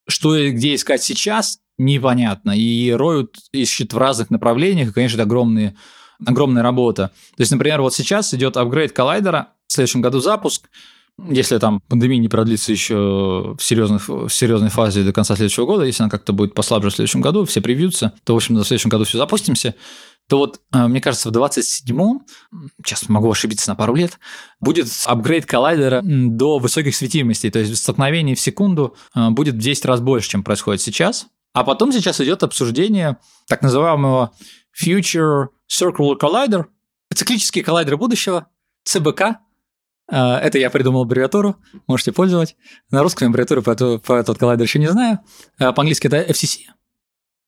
[0.07, 2.51] Что и где искать сейчас, непонятно.
[2.51, 5.75] И роют, ищут в разных направлениях, и, конечно, это огромные,
[6.25, 7.11] огромная работа.
[7.37, 10.69] То есть, например, вот сейчас идет апгрейд коллайдера, в следующем году запуск,
[11.17, 15.85] если там пандемия не продлится еще в, серьезных, в серьезной фазе до конца следующего года,
[15.85, 18.89] если она как-то будет послабже в следующем году, все привьются, то, в общем, в следующем
[18.89, 19.75] году все запустимся,
[20.27, 22.25] то вот, э, мне кажется, в 27-м,
[22.83, 24.19] сейчас могу ошибиться на пару лет,
[24.59, 29.85] будет апгрейд коллайдера до высоких светимостей, то есть столкновений в секунду э, будет в 10
[29.85, 31.27] раз больше, чем происходит сейчас.
[31.53, 34.31] А потом сейчас идет обсуждение так называемого
[34.77, 36.65] Future Circular Collider,
[37.13, 38.47] циклический коллайдер будущего,
[38.83, 39.39] ЦБК,
[40.07, 41.55] это я придумал аббревиатуру,
[41.87, 42.55] можете пользовать.
[42.91, 45.19] На русском аббревиатуру по, эту, по этот коллайдер еще не знаю.
[45.57, 46.59] А, по-английски это FCC.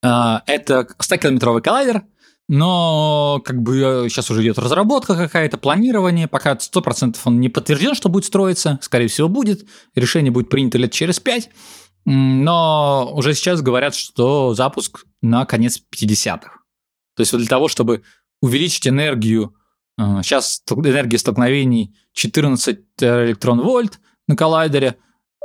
[0.02, 2.04] А, это 100-километровый коллайдер,
[2.48, 8.08] но как бы сейчас уже идет разработка какая-то, планирование, пока 100% он не подтвержден, что
[8.08, 11.50] будет строиться, скорее всего будет, решение будет принято лет через 5,
[12.06, 16.52] но уже сейчас говорят, что запуск на конец 50-х.
[17.16, 18.02] То есть вот для того, чтобы
[18.40, 19.54] увеличить энергию
[19.98, 24.96] Сейчас энергия столкновений 14 электрон-вольт на коллайдере,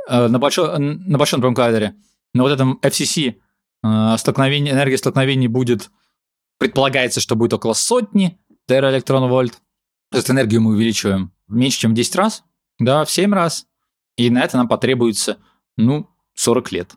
[0.08, 1.96] э, на, большой, на большом напрямом коллайдере.
[2.34, 3.34] На вот этом FCC
[3.82, 5.90] э, столкновение, энергия столкновений будет,
[6.58, 8.38] предполагается, что будет около сотни
[8.68, 9.60] тераэлектрон-вольт.
[10.12, 12.44] То есть энергию мы увеличиваем меньше, чем в 10 раз,
[12.78, 13.66] да, в 7 раз.
[14.16, 15.38] И на это нам потребуется,
[15.76, 16.92] ну, 40 лет.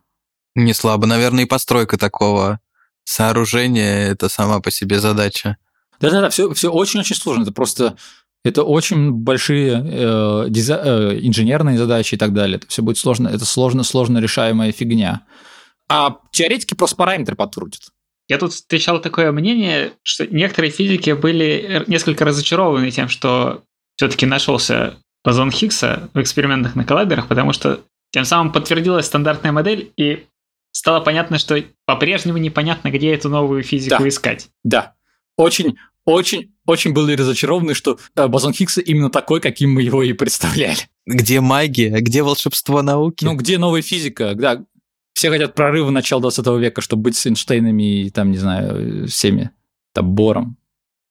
[0.53, 1.07] Не слабо.
[1.07, 2.59] Наверное, и постройка такого
[3.03, 5.57] сооружения– это сама по себе задача.
[5.99, 7.43] Да-да-да, все, все очень-очень сложно.
[7.43, 7.97] Это просто
[8.43, 12.57] это очень большие э, диза- э, инженерные задачи и так далее.
[12.57, 15.23] Это все будет сложно, это сложно, сложно решаемая фигня.
[15.89, 17.89] А теоретики просто параметры подкрутят.
[18.29, 23.63] Я тут встречал такое мнение, что некоторые физики были несколько разочарованы тем, что
[23.95, 27.81] все-таки нашелся бозон Хиггса в экспериментах на коллайдерах, потому что
[28.12, 30.25] тем самым подтвердилась стандартная модель, и
[30.71, 34.07] стало понятно, что по-прежнему непонятно, где эту новую физику да.
[34.07, 34.49] искать.
[34.63, 34.93] Да,
[35.38, 40.13] очень, очень, очень были разочарованы, что э, бозон Хиггса именно такой, каким мы его и
[40.13, 40.89] представляли.
[41.06, 42.02] Где магия?
[42.02, 43.23] Где волшебство науки?
[43.23, 44.34] Ну, где новая физика?
[44.36, 44.65] Да,
[45.13, 49.52] все хотят прорыва начала 20 века, чтобы быть с Эйнштейнами и там, не знаю, всеми,
[49.93, 50.58] там, Бором.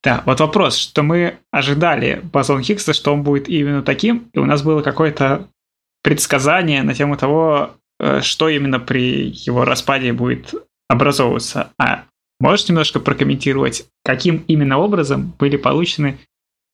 [0.02, 4.44] Да, вот вопрос, что мы ожидали бозон Хиггса, что он будет именно таким, и у
[4.44, 5.48] нас было какое-то
[6.02, 10.54] предсказание на тему того, э, что именно при его распаде будет
[10.88, 11.72] образовываться.
[11.76, 12.04] А
[12.38, 16.18] Можешь немножко прокомментировать, каким именно образом были получены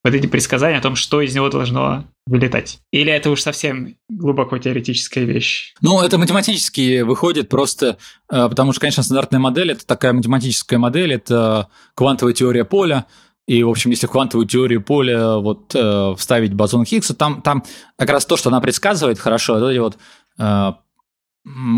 [0.05, 2.81] вот эти предсказания о том, что из него должно вылетать?
[2.93, 5.75] Или это уж совсем глубоко теоретическая вещь?
[5.81, 7.99] Ну, это математически выходит просто,
[8.31, 13.07] э, потому что, конечно, стандартная модель– это такая математическая модель, это квантовая теория поля,
[13.47, 17.65] и, в общем, если в квантовую теорию поля вот э, вставить бозон Хиггса, там, там
[17.97, 19.99] как раз то, что она предсказывает хорошо, это вот
[20.39, 20.73] э,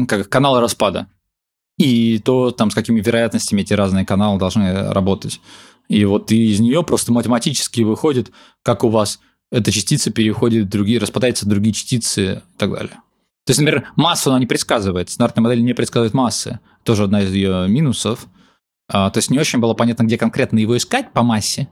[0.06, 1.08] как каналы распада
[1.76, 5.40] и то, там, с какими вероятностями эти разные каналы должны работать.
[5.88, 8.30] И вот из нее просто математически выходит,
[8.62, 12.94] как у вас эта частица переходит в другие, распадается в другие частицы и так далее.
[13.46, 15.10] То есть, например, массу она не предсказывает.
[15.10, 16.60] Стандартная модель не предсказывает массы.
[16.82, 18.26] Тоже одна из ее минусов.
[18.88, 21.68] А, то есть не очень было понятно, где конкретно его искать по массе.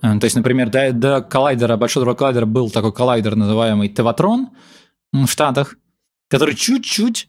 [0.00, 4.50] А, то есть, например, до, до коллайдера, большого коллайдера был такой коллайдер, называемый Теватрон
[5.12, 5.74] в Штатах,
[6.28, 7.28] который чуть-чуть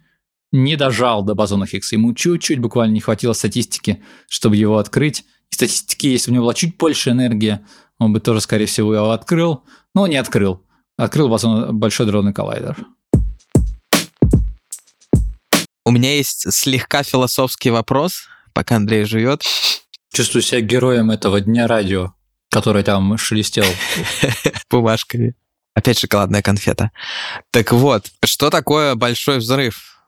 [0.51, 1.95] не дожал до бозона Хиггса.
[1.95, 5.25] Ему чуть-чуть буквально не хватило статистики, чтобы его открыть.
[5.51, 7.59] И статистики, если у него была чуть больше энергии,
[7.97, 9.63] он бы тоже, скорее всего, его открыл.
[9.93, 10.65] Но не открыл.
[10.97, 12.77] Открыл бозон, большой дронный коллайдер.
[15.85, 19.43] У меня есть слегка философский вопрос, пока Андрей живет.
[20.13, 22.13] Чувствую себя героем этого дня радио,
[22.51, 23.65] который там шелестел.
[24.69, 25.35] Бумажками.
[25.73, 26.91] Опять шоколадная конфета.
[27.51, 29.98] Так вот, что такое большой взрыв?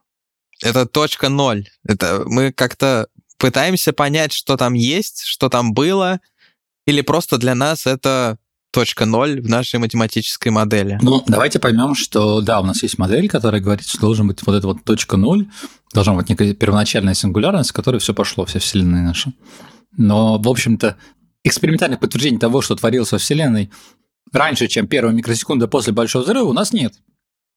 [0.63, 1.67] Это точка ноль.
[1.83, 6.19] Это мы как-то пытаемся понять, что там есть, что там было,
[6.85, 8.37] или просто для нас это
[8.71, 10.97] точка ноль в нашей математической модели.
[11.01, 14.55] Ну, давайте поймем, что да, у нас есть модель, которая говорит, что должен быть вот
[14.55, 15.47] эта вот точка ноль,
[15.93, 19.33] должна быть некая первоначальная сингулярность, с которой все пошло, вся Вселенная наша.
[19.97, 20.95] Но, в общем-то,
[21.43, 23.71] экспериментальных подтверждений того, что творилось во Вселенной
[24.31, 26.93] раньше, чем первая микросекунда после Большого взрыва, у нас нет.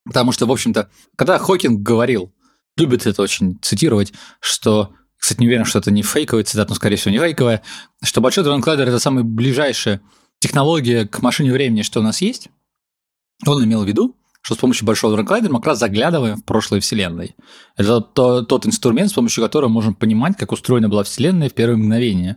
[0.05, 2.34] Потому что, в общем-то, когда Хокинг говорил,
[2.77, 6.97] любит это очень цитировать, что кстати, не уверен, что это не фейковая цитата, но, скорее
[6.97, 7.63] всего, не фейковая,
[8.03, 10.03] что Большой адронный коллайдер– это самая ближайшая
[10.39, 12.51] технология к машине времени, что у нас есть.
[13.47, 16.45] Он имел в виду, что с помощью Большого адронного коллайдера мы как раз заглядываем в
[16.45, 17.37] прошлое Вселенной.
[17.79, 21.79] Это то, тот инструмент, с помощью которого можем понимать, как устроена была Вселенная в первые
[21.79, 22.37] мгновения.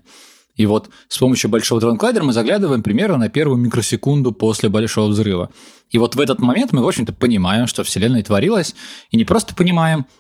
[0.56, 5.10] И вот с помощью Большого адронного коллайдера мы заглядываем примерно на первую микросекунду после Большого
[5.10, 5.50] Взрыва.
[5.90, 8.76] И вот в этот момент мы, в общем-то, понимаем, что Вселенная творилась,
[9.12, 10.06] и не просто понимаем–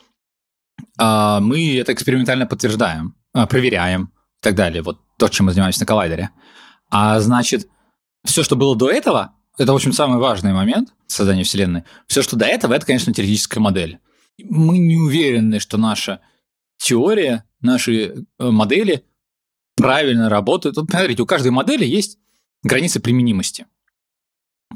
[0.97, 4.81] мы это экспериментально подтверждаем, а, проверяем и так далее.
[4.81, 6.29] Вот то, чем мы занимаемся на коллайдере.
[6.89, 7.67] А значит,
[8.23, 11.83] все, что было до этого, это, в общем, самый важный момент создания Вселенной.
[12.07, 13.99] Все, что до этого, это, конечно, теоретическая модель.
[14.43, 16.21] Мы не уверены, что наша
[16.77, 19.03] теория, наши э, модели
[19.75, 20.77] правильно работают.
[20.77, 22.19] Вот, смотрите, у каждой модели есть
[22.63, 23.65] границы применимости.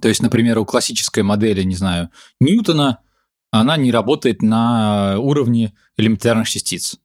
[0.02, 2.10] То есть, например, у классической модели, не знаю,
[2.40, 3.00] Ньютона,
[3.52, 6.98] она не работает на уровне элементарных частиц.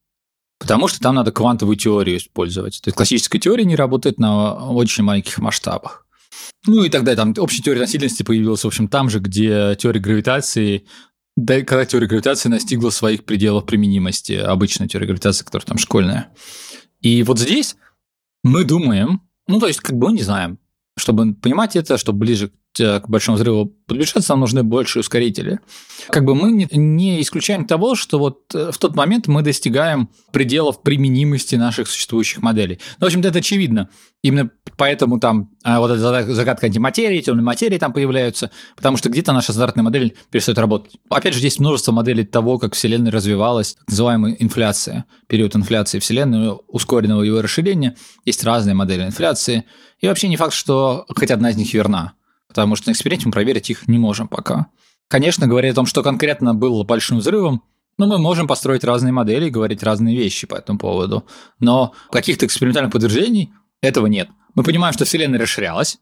[0.59, 2.81] Потому что там надо квантовую теорию использовать.
[2.81, 6.07] То есть классическая теория не работает на очень маленьких масштабах.
[6.67, 10.87] Ну и тогда там общая теория относительности появилась, в общем, там же, где теория гравитации,
[11.37, 16.29] да, когда теория гравитации настигла своих пределов применимости, обычная теория гравитации, которая там школьная.
[17.01, 17.77] И вот здесь
[18.43, 20.59] мы думаем, ну то есть как бы мы не знаем,
[20.97, 25.61] чтобы понимать это, чтобы ближе Э, к большому взрыву подбежать, нам нужны больше ускорители.
[26.09, 30.83] Как бы мы не исключаем того, что вот э, в тот момент мы достигаем пределов
[30.83, 32.81] применимости наших существующих моделей.
[32.99, 33.89] Ну, в общем-то, это очевидно.
[34.23, 39.33] Именно поэтому там а, вот эта загадка антиматерии, темной материи там появляются, потому что где-то
[39.33, 40.97] наша стандартная модель перестает работать.
[41.09, 46.57] Опять же, здесь множество моделей того, как Вселенная развивалась, так называемая инфляция, период инфляции Вселенной,
[46.69, 47.97] ускоренного его расширения.
[48.25, 49.65] Есть разные модели инфляции.
[50.01, 52.15] И вообще не факт, что хоть одна из них верна
[52.49, 54.67] потому что на эксперименте мы проверить их не можем пока.
[55.09, 57.63] Конечно, говоря о том, что конкретно было большим взрывом,
[57.99, 61.27] но мы можем построить разные модели и говорить разные вещи по этому поводу.
[61.61, 64.29] Но каких-то экспериментальных подтверждений этого нет.
[64.55, 65.99] Мы понимаем, что Вселенная расширялась,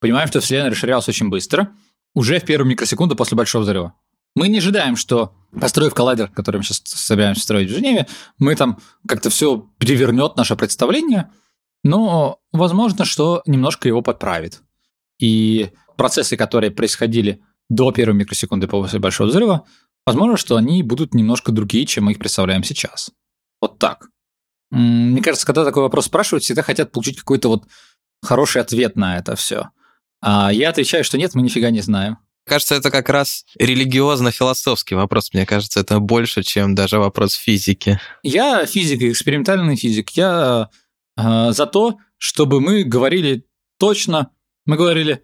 [0.00, 1.70] понимаем, что Вселенная расширялась очень быстро,
[2.14, 3.94] уже в первую микросекунду после Большого взрыва.
[4.34, 8.06] Мы не ожидаем, что, построив коллайдер, который мы сейчас собираемся строить в Женеве,
[8.38, 11.30] мы там как-то все перевернет наше представление,
[11.82, 14.62] но возможно, что немножко его подправит.
[15.18, 19.66] И процессы, которые происходили до первой микросекунды после большого взрыва,
[20.06, 23.10] возможно, что они будут немножко другие, чем мы их представляем сейчас.
[23.60, 24.08] Вот так.
[24.70, 27.64] Мне кажется, когда такой вопрос спрашивают, всегда хотят получить какой-то вот
[28.22, 29.70] хороший ответ на это все.
[30.22, 32.18] А я отвечаю, что нет, мы нифига не знаем.
[32.46, 35.34] Кажется, это как раз религиозно-философский вопрос.
[35.34, 38.00] Мне кажется, это больше, чем даже вопрос физики.
[38.22, 40.10] Я физик, экспериментальный физик.
[40.10, 40.70] Я
[41.18, 43.44] э, за то, чтобы мы говорили
[43.78, 44.30] точно,
[44.64, 45.22] мы говорили,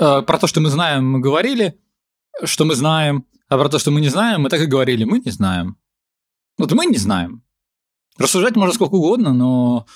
[0.00, 1.78] Э, про то, что мы знаем, мы говорили,
[2.44, 5.18] что мы знаем, а про то, что мы не знаем, мы так и говорили, мы
[5.18, 5.76] не знаем.
[6.58, 7.42] Вот мы не знаем.
[8.18, 9.86] Рассуждать можно сколько угодно, но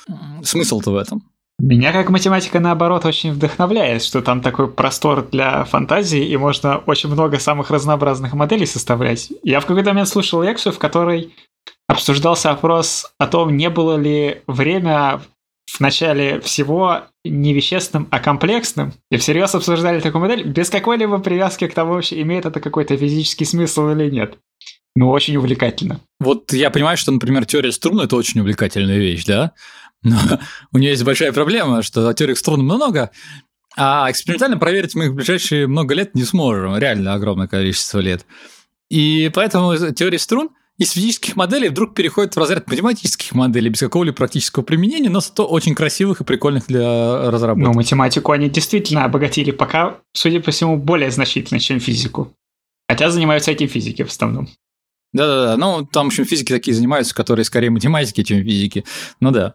[0.44, 1.28] смысл-то в этом.
[1.58, 7.08] Меня как математика, наоборот, очень вдохновляет, что там такой простор для фантазии, и можно очень
[7.08, 9.32] много самых разнообразных моделей составлять.
[9.42, 11.34] Я в какой-то момент слушал лекцию, в которой
[11.86, 15.20] обсуждался вопрос о том, не было ли время
[15.66, 21.68] в начале всего не вещественным, а комплексным, и всерьез обсуждали такую модель без какой-либо привязки
[21.68, 24.38] к тому, вообще имеет это какой-то физический смысл или нет.
[24.94, 26.00] Ну, очень увлекательно.
[26.20, 29.52] Вот я понимаю, что, например, теория струн– это очень увлекательная вещь, да?
[30.02, 30.18] Но
[30.72, 33.10] у нее есть большая проблема, что теорий струн много,
[33.76, 38.26] а экспериментально проверить мы их в ближайшие много лет не сможем, реально огромное количество лет.
[38.90, 44.16] И поэтому теория струн– из физических моделей вдруг переходит в разряд математических моделей без какого-либо
[44.16, 47.62] практического применения, но зато очень красивых и прикольных для разработки.
[47.62, 52.32] Ну, математику они действительно обогатили, пока, судя по всему, более значительно, чем физику.
[52.88, 54.48] Хотя занимаются этим физики в основном.
[55.12, 58.84] Да-да-да, ну, там, в общем, физики такие занимаются, которые скорее математики, чем физики.
[59.20, 59.54] Ну да.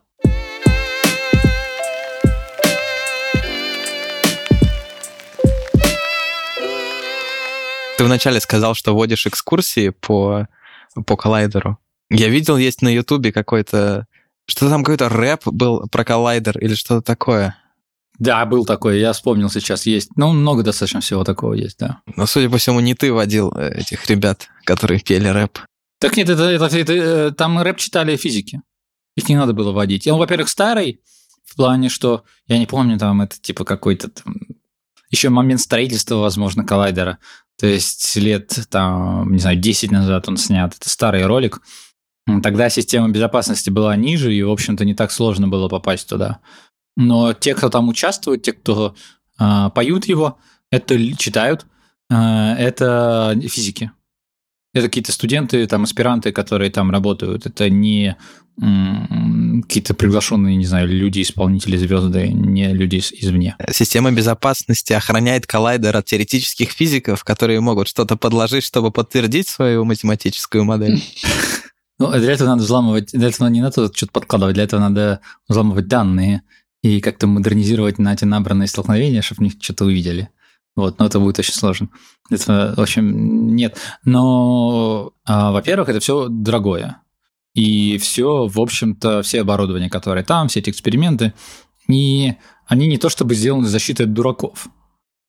[7.98, 10.48] Ты вначале сказал, что водишь экскурсии по
[11.06, 11.78] по коллайдеру.
[12.10, 14.08] Я видел, есть на Ютубе какой-то...
[14.50, 17.58] Что там какой-то рэп был про коллайдер или что-то такое.
[18.18, 20.10] Да, был такой, я вспомнил сейчас, есть.
[20.16, 22.02] Ну, много достаточно всего такого есть, да.
[22.16, 25.60] Но, судя по всему, не ты водил э, этих ребят, которые пели рэп.
[26.00, 28.62] Так нет, это, это, это, это там рэп читали физики.
[29.16, 30.08] Их не надо было водить.
[30.08, 31.02] Он, во-первых, старый,
[31.44, 34.36] в плане, что, я не помню, там это типа какой-то там...
[35.10, 37.20] Еще момент строительства, возможно, коллайдера.
[37.60, 40.74] То есть лет, там, не знаю, 10 назад он снят.
[40.76, 41.62] Это старый ролик.
[42.44, 46.40] Тогда система безопасности была ниже, и, в общем-то, не так сложно было попасть туда.
[46.96, 48.96] Но те, кто там участвует, те, кто
[49.40, 50.38] э, поют его,
[50.72, 51.66] это читают,
[52.10, 53.92] э, это физики.
[54.74, 57.46] Это какие-то студенты, там, аспиранты, которые там работают.
[57.46, 58.16] Это не
[58.60, 63.56] какие-то приглашенные, не знаю, люди, исполнители звезды, не люди извне.
[63.72, 70.64] Система безопасности охраняет коллайдер от теоретических физиков, которые могут что-то подложить, чтобы подтвердить свою математическую
[70.64, 71.04] модель.
[72.00, 75.88] Ну, для этого надо взламывать, для этого не надо что-то подкладывать, для этого надо взламывать
[75.88, 76.44] данные
[76.84, 80.30] и как-то модернизировать на эти набранные столкновения, чтобы в них что-то увидели.
[80.78, 81.90] Вот, но это будет очень сложно.
[82.30, 83.78] Это, в общем, нет.
[84.06, 87.02] Но, а, во-первых, это все дорогое.
[87.58, 91.34] и все, в общем-то, все оборудование, которое там, все эти эксперименты,
[91.90, 92.36] и
[92.68, 94.68] они не то чтобы сделаны защитой от дураков.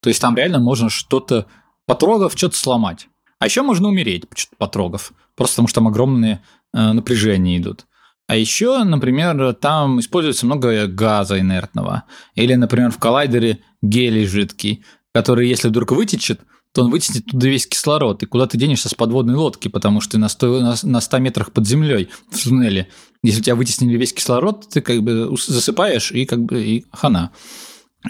[0.03, 1.47] То есть там реально можно что-то
[1.87, 3.09] потрогав, что-то сломать.
[3.39, 4.25] А еще можно умереть,
[4.59, 6.43] потрогав, просто потому что там огромные
[6.75, 7.87] э, напряжения идут.
[8.27, 12.03] А еще, например, там используется много газа инертного.
[12.35, 14.85] Или, например, в коллайдере гелий жидкий,
[15.19, 16.43] который, если вдруг вытечет,
[16.73, 18.23] то он вытеснит туда весь кислород.
[18.23, 21.51] И куда ты денешься с подводной лодки, потому что ты на 100, на 100 метрах
[21.51, 22.87] под землей в туннеле.
[23.25, 27.33] Если у тебя вытеснили весь кислород, ты как бы засыпаешь и как бы и хана.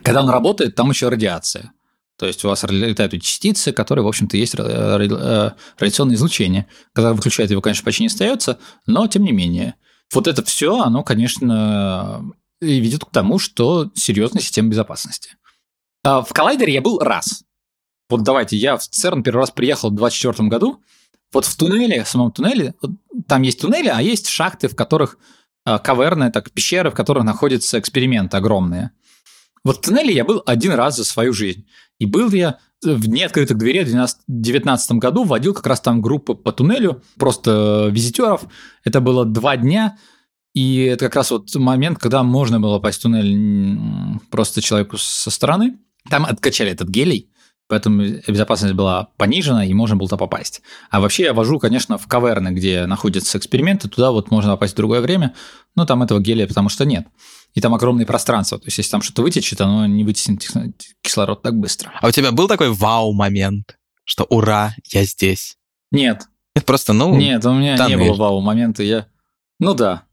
[0.05, 1.73] Когда он работает, там еще радиация.
[2.19, 6.67] То есть у вас летают частицы, которые, в общем-то, есть э, радиационное излучение.
[6.93, 9.77] Когда выключает его, конечно, почти не остается, но тем не менее.
[10.13, 12.23] Вот это все, оно, конечно,
[12.61, 15.38] ведет к тому, что серьезная система безопасности.
[16.05, 17.45] А в коллайдере я был раз.
[18.09, 20.83] Вот давайте, я в ЦЕРН первый раз приехал в 24 году.
[21.33, 22.75] Вот в туннеле, в самом туннеле,
[23.27, 25.19] там есть туннели, а есть шахты, в которых
[25.65, 28.93] а, каверны, так, пещеры, в которых находятся эксперименты огромные.
[29.65, 31.67] Вот в туннеле я был один раз за свою жизнь.
[31.99, 36.53] И был я в неоткрытых дверей в 2019 году, водил как раз там группу по
[36.53, 38.45] туннелю, просто визитеров.
[38.85, 39.99] Это было два дня,
[40.55, 45.31] и это как раз вот момент, когда можно было попасть в туннель просто человеку со
[45.31, 45.79] стороны.
[46.11, 47.31] Там откачали этот гелий,
[47.69, 50.63] поэтому безопасность была понижена, и можно было туда попасть.
[50.91, 54.77] А вообще я вожу, конечно, в каверны, где находятся эксперименты, туда вот можно попасть в
[54.77, 55.35] другое время,
[55.75, 57.07] но там этого гелия потому что нет
[57.55, 58.59] и там огромные пространства.
[58.59, 60.49] То есть, если там что-то вытечет, оно не вытеснит
[61.03, 61.93] кислород так быстро.
[62.01, 65.57] А у тебя был такой вау-момент, что ура, я здесь?
[65.91, 66.23] Нет.
[66.55, 67.17] Это просто, ну...
[67.17, 67.99] Нет, у меня тоннель.
[67.99, 68.83] не было вау-момента.
[68.83, 69.07] Я...
[69.59, 70.05] Ну да.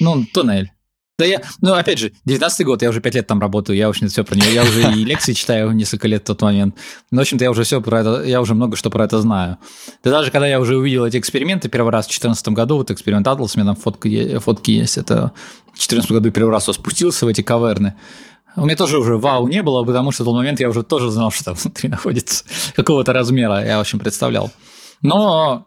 [0.00, 0.72] Ну, туннель.
[1.18, 4.06] Да я, ну, опять же, 19 год, я уже 5 лет там работаю, я, общем
[4.06, 6.76] все про него, я уже и лекции читаю несколько лет в тот момент.
[7.10, 9.58] Ну, в общем-то, я уже все про это, я уже много что про это знаю.
[10.04, 13.26] Да даже когда я уже увидел эти эксперименты первый раз в 2014 году, вот эксперимент
[13.26, 15.32] Atlas, у меня там фотки, фотки есть, это
[15.72, 17.96] в 2014 году первый раз спустился в эти каверны.
[18.54, 21.10] У меня тоже уже вау не было, потому что в тот момент я уже тоже
[21.10, 22.44] знал, что там внутри находится
[22.76, 24.52] какого-то размера, я, в общем, представлял.
[25.02, 25.66] Но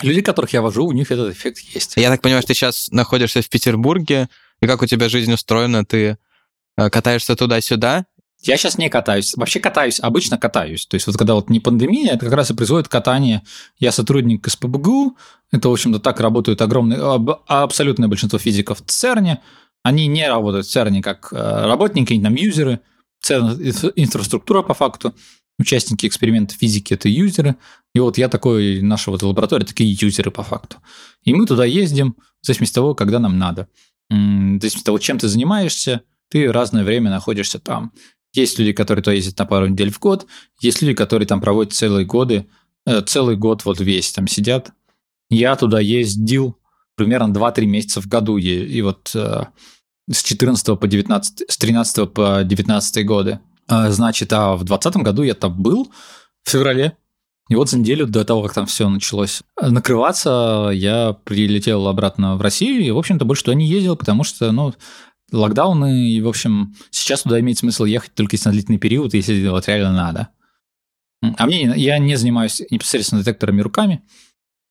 [0.00, 1.92] люди, которых я вожу, у них этот эффект есть.
[1.96, 4.30] Я так понимаю, что ты сейчас находишься в Петербурге,
[4.62, 5.84] и как у тебя жизнь устроена?
[5.84, 6.16] Ты
[6.76, 8.06] э, катаешься туда-сюда?
[8.42, 9.34] Я сейчас не катаюсь.
[9.36, 10.86] Вообще катаюсь, обычно катаюсь.
[10.86, 13.42] То есть вот когда вот не пандемия, это как раз и происходит катание.
[13.78, 15.16] Я сотрудник СПБГУ,
[15.50, 17.00] это, в общем-то, так работают огромные,
[17.46, 19.42] абсолютное большинство физиков в ЦЕРНе.
[19.82, 22.80] Они не работают в ЦЕРНе как э, работники, там юзеры.
[23.20, 23.60] ЦЕРН–
[23.96, 25.12] инфраструктура по факту.
[25.58, 27.56] Участники эксперимента физики– это юзеры.
[27.94, 30.78] И вот я такой, наша вот лаборатория, такие юзеры по факту.
[31.22, 33.68] И мы туда ездим в зависимости от того, когда нам надо
[34.12, 37.92] зависимости от того, чем ты занимаешься, ты разное время находишься там.
[38.34, 40.26] Есть люди, которые туда ездят на пару недель в год,
[40.60, 42.46] есть люди, которые там проводят целые годы,
[42.86, 44.70] э, целый год вот весь там сидят.
[45.28, 46.58] Я туда ездил
[46.94, 49.44] примерно 2-3 месяца в году, и, и вот э,
[50.10, 53.40] с 14 по 19, с 13 по 19 годы.
[53.68, 55.92] Э, значит, а в 2020 году я там был
[56.42, 56.96] в феврале,
[57.48, 62.40] и вот за неделю до того, как там все началось накрываться, я прилетел обратно в
[62.40, 64.74] Россию, и, в общем-то, больше туда не ездил, потому что, ну,
[65.32, 69.46] локдауны, и, в общем, сейчас туда имеет смысл ехать только если на длительный период, если
[69.48, 70.28] вот реально надо.
[71.36, 74.02] А мне, я не занимаюсь непосредственно детекторами руками,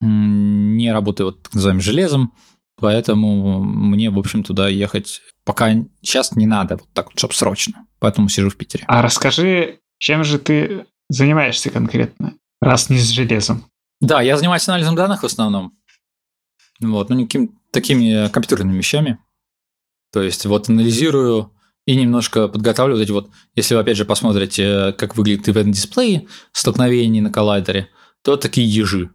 [0.02, 2.34] не работаю вот так называемым железом,
[2.78, 7.86] поэтому мне, в общем, туда ехать пока сейчас не надо, вот так вот, чтобы срочно.
[8.00, 8.84] Поэтому сижу в Питере.
[8.88, 12.34] А расскажи, чем же ты занимаешься конкретно?
[12.62, 13.66] Раз не с железом.
[14.00, 15.78] Да, я занимаюсь анализом данных в основном.
[16.80, 19.20] Вот, ну, никакими такими компьютерными вещами.
[20.12, 21.54] То есть, вот анализирую
[21.86, 27.22] и немножко подготавливаю вот эти вот, если вы опять же посмотрите, как выглядит event-дисплей столкновений
[27.22, 27.90] на коллайдере,
[28.22, 29.10] то такие ежи.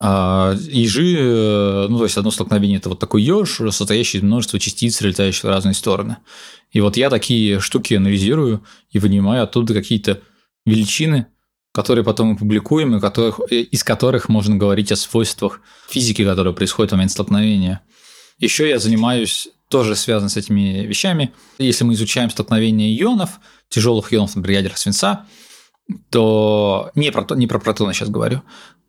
[0.00, 4.58] А ежи, э, ну, то есть одно столкновение– это вот такой еж, состоящий из множества
[4.58, 6.18] частиц, летающих в разные стороны.
[6.70, 10.20] И вот я такие штуки анализирую и вынимаю оттуда какие-то
[10.66, 11.26] величины,
[11.74, 16.92] которые потом мы публикуем, и которых, из которых можно говорить о свойствах физики, которые происходят
[16.92, 17.80] в момент столкновения.
[18.38, 21.34] Еще я занимаюсь тоже связан с этими вещами.
[21.58, 25.26] Если мы изучаем столкновение ионов, тяжелых ионов, например, ядер свинца,
[26.10, 28.42] то не про, не про протоны сейчас говорю,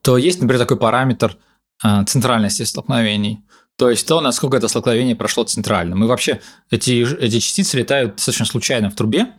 [0.03, 1.38] то есть, например, такой параметр
[1.81, 3.39] а, центральности столкновений.
[3.77, 5.95] То есть то, насколько это столкновение прошло центрально.
[5.95, 9.33] Мы вообще, эти, эти частицы летают достаточно случайно в трубе,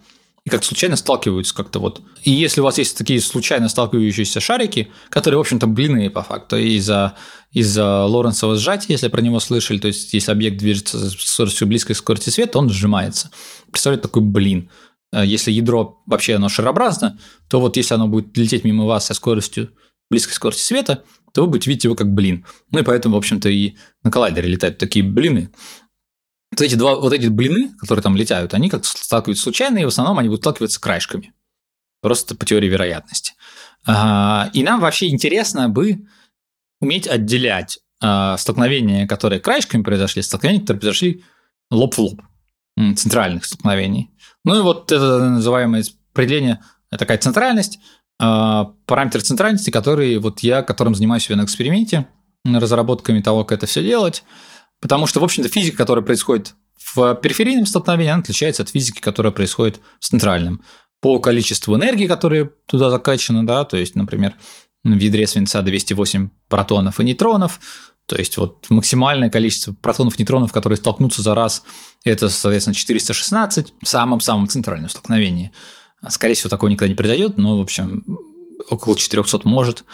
[0.46, 2.00] и как случайно сталкиваются как-то вот.
[2.22, 6.56] И если у вас есть такие случайно сталкивающиеся шарики, которые, в общем-то, блины по факту
[6.56, 7.16] из-за
[7.52, 11.94] из-за Лоренцева сжатия, если про него слышали, то есть если объект движется с скоростью близкой
[11.94, 13.30] скорости света, он сжимается.
[13.70, 14.70] Представляете такой блин.
[15.12, 17.18] Э, если ядро вообще оно шарообразно,
[17.48, 19.70] то вот если оно будет лететь мимо вас со скоростью
[20.10, 21.02] близкой скорости света,
[21.34, 22.46] то вы будете видеть его как блин.
[22.70, 23.74] Ну и поэтому, в общем-то, и
[24.04, 25.50] на коллайдере летают такие блины.
[26.56, 29.88] Вот эти, два, вот эти блины, которые там летают, они как сталкиваются случайно, и в
[29.88, 31.34] основном они будут сталкиваться краешками.
[32.00, 33.34] Просто по теории вероятности.
[33.86, 36.06] А, и нам вообще интересно бы
[36.80, 41.24] уметь отделять а, столкновения, которые краешками произошли, столкновения, которые произошли
[41.70, 42.22] лоб в лоб,
[42.96, 44.10] центральных столкновений.
[44.44, 45.84] Ну и вот это называемое
[46.14, 47.80] определение, такая центральность,
[48.18, 52.06] а, параметр центральности, который вот я, которым занимаюсь на эксперименте,
[52.46, 54.24] разработками того, как это все делать,
[54.80, 56.54] потому что, в общем-то, физика, которая происходит
[56.94, 60.62] в периферийном столкновении, она отличается от физики, которая происходит в центральном.
[61.00, 64.34] По количеству энергии, которая туда закачана, да, то есть, например,
[64.84, 67.60] в ядре свинца 208 протонов и нейтронов,
[68.06, 71.64] то есть вот максимальное количество протонов и нейтронов, которые столкнутся за раз,
[72.04, 75.50] это, соответственно, 416 в самом-самом центральном столкновении.
[76.08, 78.04] Скорее всего, такого никогда не произойдет, но, в общем,
[78.70, 79.84] около 400 может.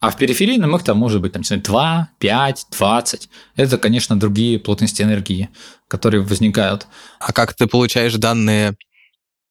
[0.00, 3.28] А в периферийном их там может быть там, 2, 5, 20.
[3.56, 5.48] Это, конечно, другие плотности энергии,
[5.88, 6.86] которые возникают.
[7.18, 8.76] А как ты получаешь данные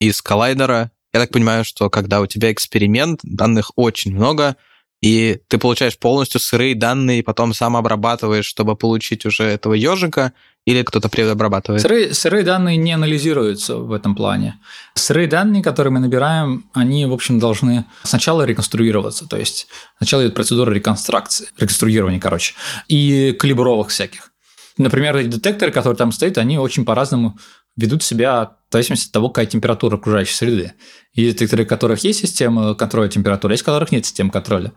[0.00, 0.92] из коллайдера?
[1.12, 4.56] Я так понимаю, что когда у тебя эксперимент, данных очень много,
[5.02, 10.32] и ты получаешь полностью сырые данные, потом сам обрабатываешь, чтобы получить уже этого ежика,
[10.64, 11.82] или кто-то преобрабатывает?
[11.82, 14.58] Сырые, сырые данные не анализируются в этом плане.
[14.94, 19.68] Сырые данные, которые мы набираем, они, в общем, должны сначала реконструироваться, то есть
[19.98, 22.54] сначала идет процедура реконструкции, реконструирования, короче,
[22.88, 24.32] и калибровок всяких.
[24.78, 27.38] Например, эти детекторы, которые там стоят, они очень по-разному
[27.76, 30.72] ведут себя в зависимости от того, какая температура окружающей среды.
[31.12, 34.72] И детекторы, у которых есть система контроля температуры, есть у которых нет системы контроля.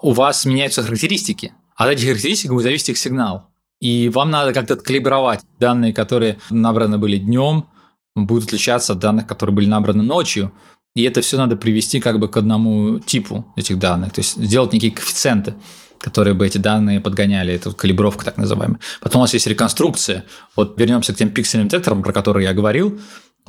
[0.00, 3.48] У вас меняются характеристики, от этих характеристик будет зависеть их сигнал.
[3.80, 7.68] И вам надо как-то откалибровать данные, которые набраны были днем,
[8.14, 10.52] будут отличаться от данных, которые были набраны ночью.
[10.94, 14.72] И это все надо привести как бы к одному типу этих данных, то есть сделать
[14.72, 15.54] некие коэффициенты
[16.00, 18.80] которые бы эти данные подгоняли, это калибровка так называемая.
[19.00, 20.24] Потом у вас есть реконструкция.
[20.56, 22.98] Вот вернемся к тем пиксельным детекторам, про которые я говорил.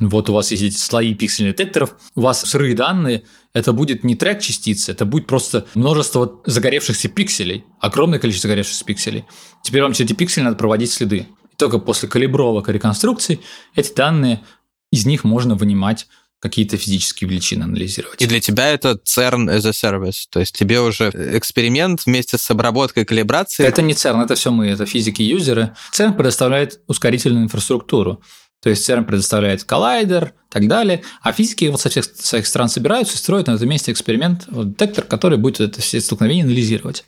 [0.00, 4.16] Вот у вас есть эти слои пиксельных детекторов, у вас сырые данные, это будет не
[4.16, 9.24] трек частицы, это будет просто множество загоревшихся пикселей, огромное количество загоревшихся пикселей.
[9.62, 11.28] Теперь вам все эти пиксели надо проводить следы.
[11.52, 13.40] И только после калибровок и реконструкций
[13.74, 14.42] эти данные,
[14.90, 16.06] из них можно вынимать
[16.42, 18.20] какие-то физические величины анализировать.
[18.20, 22.50] И для тебя это CERN as a service, то есть тебе уже эксперимент вместе с
[22.50, 23.64] обработкой калибрации.
[23.64, 25.76] Это не CERN, это все мы, это физики-юзеры.
[25.96, 28.20] CERN предоставляет ускорительную инфраструктуру.
[28.62, 32.68] То есть CERN предоставляет коллайдер и так далее, а физики вот со всех своих стран
[32.68, 37.04] собираются и строят на этом месте эксперимент, вот, детектор, который будет это все столкновения анализировать.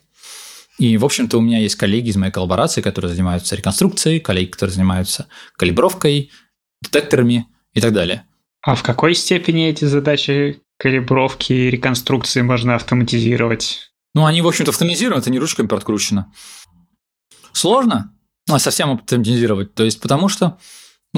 [0.77, 4.73] И, в общем-то, у меня есть коллеги из моей коллаборации, которые занимаются реконструкцией, коллеги, которые
[4.73, 6.29] занимаются калибровкой,
[6.81, 8.25] детекторами и так далее.
[8.61, 13.91] А в какой степени эти задачи калибровки и реконструкции можно автоматизировать?
[14.13, 16.33] Ну, они, в общем-то, автоматизированы, это не ручками подкручено.
[17.53, 18.13] Сложно
[18.47, 20.57] ну, совсем автоматизировать, то есть потому что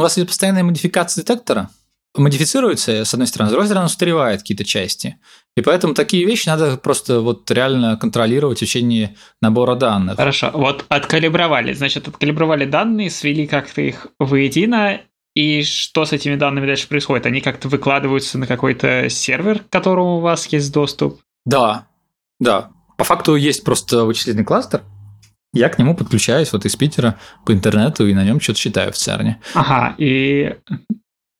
[0.01, 1.69] у вас есть постоянная модификация детектора,
[2.15, 5.17] модифицируется, с одной стороны, с другой стороны, устаревает какие-то части.
[5.55, 10.17] И поэтому такие вещи надо просто вот реально контролировать в течение набора данных.
[10.17, 15.01] Хорошо, вот откалибровали, значит, откалибровали данные, свели как-то их воедино,
[15.35, 17.27] и что с этими данными дальше происходит?
[17.27, 21.21] Они как-то выкладываются на какой-то сервер, к которому у вас есть доступ?
[21.45, 21.85] Да,
[22.39, 22.71] да.
[22.97, 24.81] По факту есть просто вычислительный кластер.
[25.53, 28.97] Я к нему подключаюсь вот из Питера по интернету и на нем что-то считаю в
[28.97, 29.41] ЦЕРНе.
[29.53, 30.55] Ага, и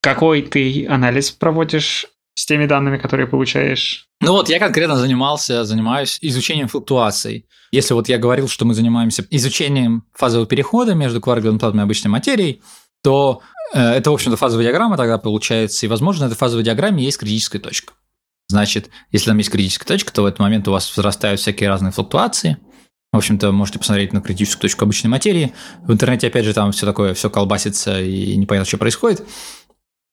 [0.01, 4.07] какой ты анализ проводишь с теми данными, которые получаешь?
[4.21, 7.45] Ну вот, я конкретно занимался, занимаюсь изучением флуктуаций.
[7.71, 12.61] Если вот я говорил, что мы занимаемся изучением фазового перехода между плазмой и обычной материей,
[13.03, 13.41] то
[13.73, 17.17] Э, это, в общем-то, фазовая диаграмма тогда получается, и, возможно, на этой фазовой диаграмме есть
[17.17, 17.93] критическая точка.
[18.49, 21.91] Значит, если там есть критическая точка, то в этот момент у вас возрастают всякие разные
[21.91, 22.57] флуктуации.
[23.13, 25.53] В общем-то, можете посмотреть на критическую точку обычной материи.
[25.83, 29.25] В интернете, опять же, там все такое, все колбасится и непонятно, что происходит.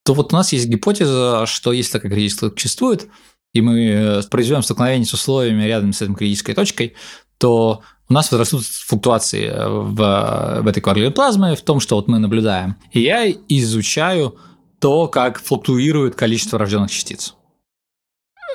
[0.04, 3.08] То вот у нас есть гипотеза, что если такая критическая существует,
[3.52, 6.94] и мы э, произведем столкновение с условиями рядом с этой критической точкой,
[7.38, 12.18] то у нас возрастут флуктуации в, в этой кварковой плазме, в том, что вот мы
[12.18, 12.76] наблюдаем.
[12.92, 14.38] И я изучаю
[14.78, 17.34] то, как флуктуирует количество рожденных частиц.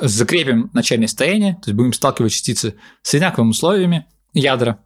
[0.01, 4.80] Закрепим начальное состояние, то есть будем сталкивать частицы с одинаковыми условиями ядра,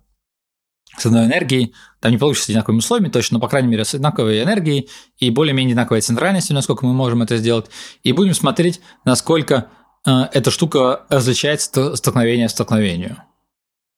[0.97, 3.93] с одной энергией, там не получится с одинаковыми условиями точно, но, по крайней мере, с
[3.93, 7.65] одинаковой энергией и более-менее одинаковой центральностью, насколько мы можем это сделать,
[8.03, 9.69] и будем смотреть, насколько
[10.05, 13.17] э, эта штука различается столкновение столкновению.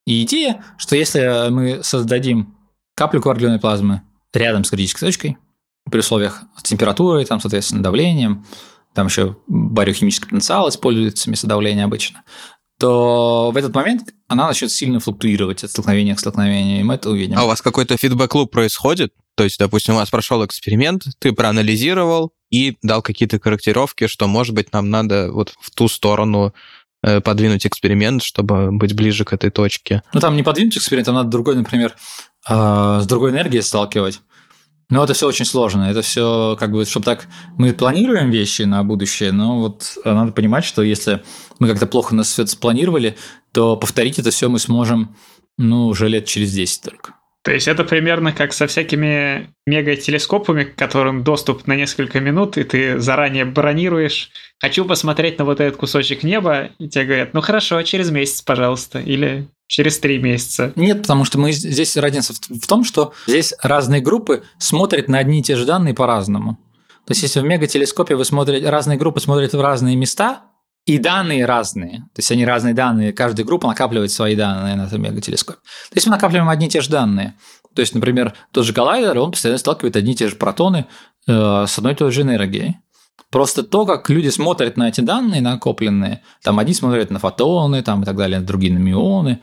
[0.05, 2.55] И идея, что если мы создадим
[2.95, 4.01] каплю коагулированной плазмы
[4.33, 5.37] рядом с критической точкой,
[5.89, 8.45] при условиях температуры, там, соответственно, давлением,
[8.93, 12.23] там еще бариохимический потенциал используется вместо давления обычно,
[12.79, 17.09] то в этот момент она начнет сильно флуктуировать от столкновения к столкновению, и мы это
[17.09, 17.37] увидим.
[17.37, 19.13] А у вас какой-то фидбэк-клуб происходит?
[19.35, 24.55] То есть, допустим, у вас прошел эксперимент, ты проанализировал и дал какие-то корректировки, что, может
[24.55, 26.53] быть, нам надо вот в ту сторону
[27.03, 30.03] э, подвинуть эксперимент, чтобы быть ближе к этой точке.
[30.13, 31.95] Ну, там не подвинуть эксперимент, там надо другой, например,
[32.47, 34.21] а, с другой энергией сталкивать.
[34.89, 35.89] Но это все очень сложно.
[35.89, 37.27] Это все как бы, чтобы так...
[37.57, 41.23] Мы планируем вещи на будущее, но вот надо понимать, что если
[41.59, 43.17] мы как-то плохо нас все спланировали,
[43.51, 45.15] то повторить это все мы сможем,
[45.57, 47.13] ну, уже лет через 10 только.
[47.43, 52.63] То есть это примерно как со всякими мегателескопами, к которым доступ на несколько минут, и
[52.63, 54.31] ты заранее бронируешь.
[54.59, 58.99] Хочу посмотреть на вот этот кусочек неба, и тебе говорят, ну хорошо, через месяц, пожалуйста,
[58.99, 60.71] или через три месяца.
[60.75, 65.39] Нет, потому что мы здесь разница в том, что здесь разные группы смотрят на одни
[65.39, 66.57] и те же данные по-разному.
[67.05, 70.43] То есть, если в мегателескопе вы смотрите, разные группы смотрят в разные места,
[70.85, 71.99] и данные разные.
[72.13, 75.57] То есть они разные данные, каждая группа накапливает свои данные на этом мегателескопе.
[75.57, 77.33] То есть мы накапливаем одни и те же данные.
[77.73, 80.85] То есть, например, тот же коллайдер, он постоянно сталкивает одни и те же протоны
[81.27, 82.77] э, с одной и той же энергией.
[83.31, 88.03] Просто то, как люди смотрят на эти данные накопленные, там одни смотрят на фотоны там,
[88.03, 89.41] и так далее, другие на мионы,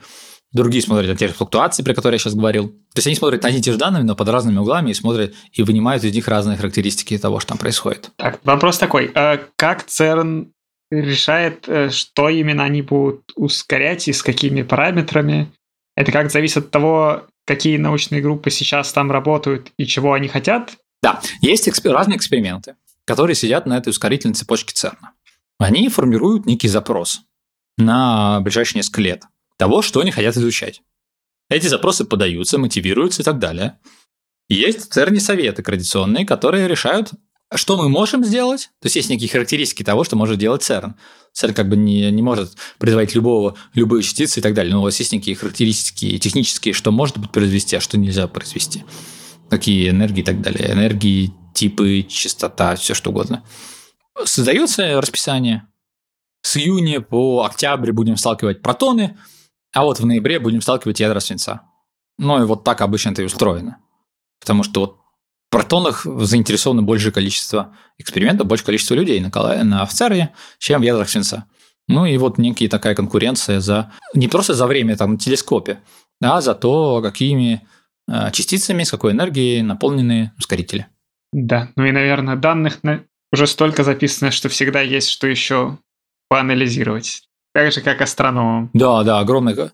[0.51, 2.69] другие смотрят на те же флуктуации, про которые я сейчас говорил.
[2.69, 4.93] То есть они смотрят на одни и те же данные, но под разными углами и
[4.93, 8.11] смотрят и вынимают из них разные характеристики того, что там происходит.
[8.15, 9.11] Так, вопрос такой.
[9.15, 10.53] А как ЦЕРН
[11.01, 15.51] решает, э, что именно они будут ускорять и с какими параметрами.
[15.95, 20.75] Это как зависит от того, какие научные группы сейчас там работают и чего они хотят?
[21.01, 21.87] Да, есть эксп...
[21.87, 22.75] разные эксперименты,
[23.05, 25.11] которые сидят на этой ускорительной цепочке ЦЕРНа.
[25.59, 27.21] Они формируют некий запрос
[27.77, 29.23] на ближайшие несколько лет
[29.57, 30.81] того, что они хотят изучать.
[31.49, 33.79] Эти запросы подаются, мотивируются и так далее.
[34.49, 37.11] Есть в ЦЕРНе советы традиционные, которые решают,
[37.55, 38.71] что мы можем сделать?
[38.81, 40.95] То есть есть некие характеристики того, что может делать ЦЕРН.
[41.33, 44.73] ЦЕРН как бы не, не может производить любого, любые частицы и так далее.
[44.73, 48.83] Но у вас есть некие характеристики технические, что может быть произвести, а что нельзя произвести.
[49.49, 50.71] Какие энергии и так далее.
[50.71, 53.43] Энергии, типы, частота, все что угодно.
[54.23, 55.67] Создается расписание.
[56.41, 59.17] С июня по октябрь будем сталкивать протоны,
[59.73, 61.61] а вот в ноябре будем сталкивать ядра свинца.
[62.17, 63.77] Ну и вот так обычно это и устроено.
[64.39, 64.97] Потому что вот
[65.53, 71.45] протонах заинтересовано большее количество экспериментов, большее количество людей на, на ФЦРе, чем в ядрах свинца.
[71.87, 75.79] Ну и вот некие такая конкуренция за не просто за время там на телескопе,
[76.21, 77.67] а за то, какими
[78.07, 80.87] э, частицами, с какой энергией наполнены ускорители.
[81.33, 82.79] Да, ну и, наверное, данных
[83.31, 85.79] уже столько записано, что всегда есть что еще
[86.29, 87.23] поанализировать.
[87.53, 88.69] Так же, как астрономам.
[88.73, 89.71] Да, да, огромное,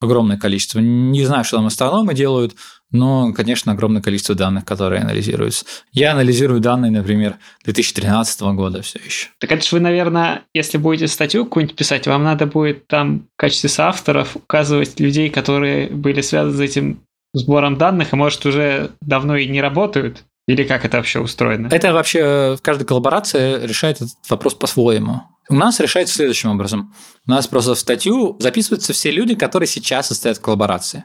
[0.00, 0.80] огромное количество.
[0.80, 2.54] Не знаю, что там астрономы делают,
[2.90, 5.64] но, конечно, огромное количество данных, которые анализируются.
[5.92, 9.28] Я анализирую данные, например, 2013 года все еще.
[9.38, 13.36] Так это же вы, наверное, если будете статью какую-нибудь писать, вам надо будет там в
[13.36, 17.00] качестве соавторов указывать людей, которые были связаны с этим
[17.32, 20.24] сбором данных, и, может, уже давно и не работают.
[20.46, 21.68] Или как это вообще устроено?
[21.70, 25.22] Это вообще в каждой коллаборации решает этот вопрос по-своему.
[25.48, 26.94] У нас решается следующим образом.
[27.26, 31.04] У нас просто в статью записываются все люди, которые сейчас состоят в коллаборации.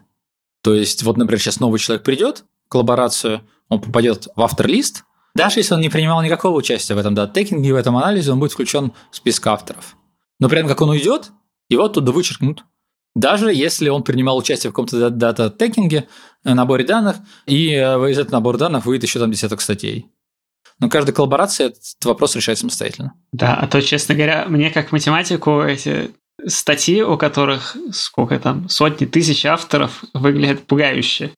[0.62, 5.04] То есть, вот, например, сейчас новый человек придет в коллаборацию, он попадет в автор-лист,
[5.36, 8.52] даже если он не принимал никакого участия в этом дата-текинге, в этом анализе, он будет
[8.52, 9.96] включен в список авторов.
[10.40, 11.32] Но при этом, как он уйдет,
[11.70, 12.66] его оттуда вычеркнут.
[13.16, 16.08] Даже если он принимал участие в каком-то дата-текинге,
[16.44, 20.08] э, наборе данных, и э, из этого набора данных выйдет еще там десяток статей.
[20.80, 23.14] Но каждая коллаборация этот вопрос решает самостоятельно.
[23.34, 26.12] Да, а то, честно говоря, мне как математику эти
[26.48, 31.32] статьи, у которых сколько там, сотни тысяч авторов, выглядят пугающе.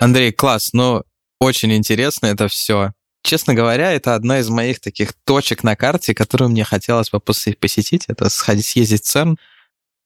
[0.00, 1.02] Андрей, класс, ну,
[1.40, 2.92] очень интересно это все.
[3.22, 8.04] Честно говоря, это одна из моих таких точек на карте, которую мне хотелось бы посетить.
[8.08, 9.38] Это сходить, съездить в ЦЕРН.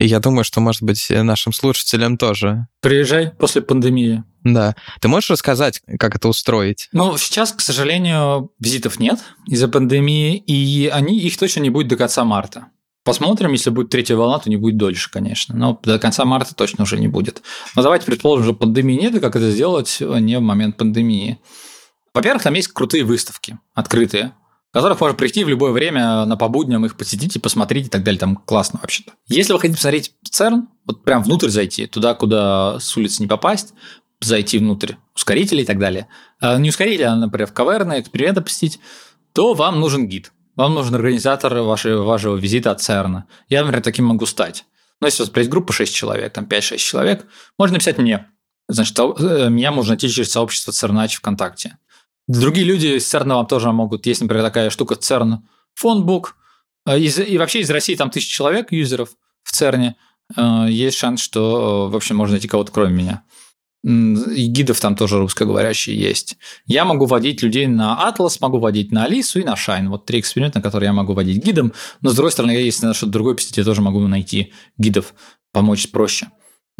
[0.00, 2.66] И я думаю, что, может быть, нашим слушателям тоже.
[2.80, 4.24] Приезжай после пандемии.
[4.42, 4.74] Да.
[5.00, 6.88] Ты можешь рассказать, как это устроить?
[6.92, 11.96] Ну, сейчас, к сожалению, визитов нет из-за пандемии, и они, их точно не будет до
[11.96, 12.66] конца марта.
[13.04, 15.54] Посмотрим, если будет третья волна, то не будет дольше, конечно.
[15.54, 17.42] Но до конца марта точно уже не будет.
[17.76, 21.38] Но давайте предположим, что пандемии нет, и как это сделать не в момент пандемии.
[22.14, 24.34] Во-первых, там есть крутые выставки, открытые,
[24.72, 28.18] которых можно прийти в любое время на побудням, их посетить и посмотреть и так далее.
[28.18, 29.12] Там классно вообще-то.
[29.28, 33.74] Если вы хотите посмотреть ЦЕРН, вот прям внутрь зайти, туда, куда с улицы не попасть,
[34.20, 36.08] зайти внутрь ускорителей и так далее,
[36.40, 38.78] а не ускорители, а, например, в каверны, эксперименты посетить,
[39.32, 40.32] то вам нужен гид.
[40.54, 43.26] Вам нужен организатор вашего, вашего визита от ЦЕРНа.
[43.48, 44.64] Я, например, таким могу стать.
[45.00, 47.26] Но если у вас есть группа 6 человек, там 5-6 человек,
[47.58, 48.26] можно написать мне.
[48.68, 51.78] Значит, э, меня можно найти через сообщество ЦЕРНач ВКонтакте.
[52.28, 54.06] Другие люди из ЦЕРНа вам тоже могут.
[54.06, 56.36] Есть, например, такая штука ЦЕРН фондбук.
[56.84, 59.10] А и вообще из России там тысяча человек, юзеров
[59.42, 59.96] в ЦЕРНе.
[60.36, 63.22] Э, есть шанс, что, в общем, можно найти кого-то кроме меня.
[63.84, 66.36] И гидов там тоже русскоговорящие есть.
[66.66, 69.88] Я могу водить людей на Atlas, могу водить на Алису и на Shine.
[69.88, 71.72] Вот три эксперимента, на которые я могу водить гидом.
[72.00, 75.14] Но, с другой стороны, если на что-то другое писать, я тоже могу найти гидов,
[75.52, 76.28] помочь проще.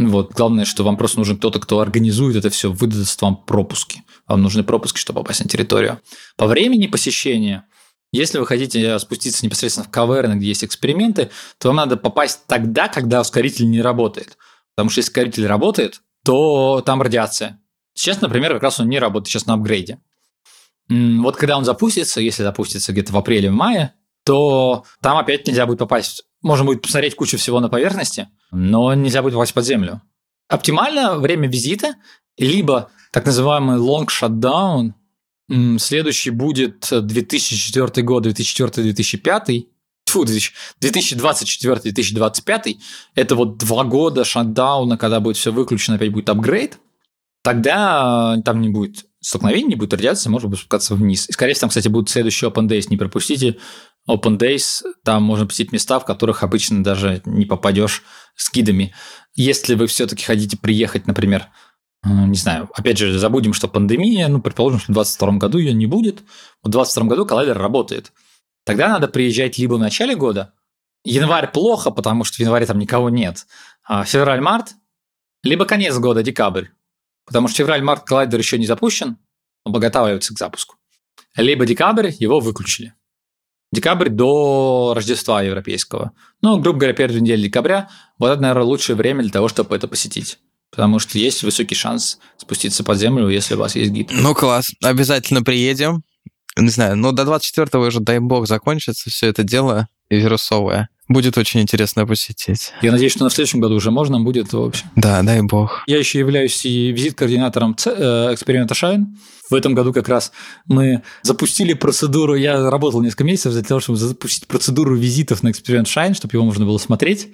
[0.09, 0.33] Вот.
[0.33, 4.03] Главное, что вам просто нужен кто-то, кто организует это все, выдаст вам пропуски.
[4.27, 6.01] Вам нужны пропуски, чтобы попасть на территорию.
[6.37, 7.67] По времени посещения,
[8.13, 12.89] если вы хотите спуститься непосредственно в каверны, где есть эксперименты, то вам надо попасть тогда,
[12.89, 14.37] когда ускоритель не работает.
[14.75, 17.61] Потому что если ускоритель работает, то там радиация.
[17.95, 19.99] Сейчас, например, как раз он не работает, сейчас на апгрейде.
[20.89, 23.95] Вот когда он запустится, если запустится где-то в апреле-мае,
[24.25, 26.25] то там опять нельзя будет попасть.
[26.43, 30.03] Можно будет посмотреть кучу всего на поверхности, но нельзя будет попасть под землю.
[30.49, 31.95] Оптимально время визита,
[32.37, 34.95] либо так называемый long shutdown,
[35.79, 39.67] следующий будет 2004 год, 2004-2005,
[40.07, 42.77] Фу, 2024-2025,
[43.15, 46.79] это вот два года шатдауна, когда будет все выключено, опять будет апгрейд,
[47.43, 51.31] тогда там не будет столкновений, не будет радиации, можно будет спускаться вниз.
[51.31, 53.57] И, скорее всего, там, кстати, будут следующие Open Days, не пропустите.
[54.09, 58.03] Open Days, там можно посетить места, в которых обычно даже не попадешь
[58.35, 58.95] с гидами.
[59.35, 61.47] Если вы все-таки хотите приехать, например,
[62.05, 65.73] э, не знаю, опять же, забудем, что пандемия, ну, предположим, что в 2022 году ее
[65.73, 66.21] не будет.
[66.63, 68.13] В 2022 году коллайдер работает.
[68.65, 70.53] Тогда надо приезжать либо в начале года,
[71.05, 73.47] январь плохо, потому что в январе там никого нет,
[73.85, 74.75] а февраль-март,
[75.43, 76.67] либо конец года, декабрь,
[77.27, 79.19] потому что февраль-март коллайдер еще не запущен,
[79.65, 80.77] он подготавливается к запуску.
[81.37, 82.95] Либо декабрь, его выключили.
[83.73, 86.13] Декабрь до Рождества европейского.
[86.43, 87.89] Ну, грубо говоря, первую неделю декабря.
[88.19, 90.39] Вот это, наверное, лучшее время для того, чтобы это посетить.
[90.71, 94.11] Потому что есть высокий шанс спуститься под землю, если у вас есть гид.
[94.13, 94.73] Ну, класс.
[94.83, 96.03] Обязательно приедем
[96.57, 100.89] не знаю, но до 24-го уже, дай бог, закончится все это дело вирусовое.
[101.09, 102.73] Будет очень интересно посетить.
[102.81, 104.87] Я надеюсь, что на следующем году уже можно будет, в общем.
[104.97, 105.83] Да, дай бог.
[105.87, 109.07] Я еще являюсь и визит-координатором э, эксперимента Shine.
[109.51, 110.33] В этом году как раз
[110.67, 115.89] мы запустили процедуру, я работал несколько месяцев для того, чтобы запустить процедуру визитов на эксперимент
[115.89, 117.29] Shine, чтобы его можно было смотреть.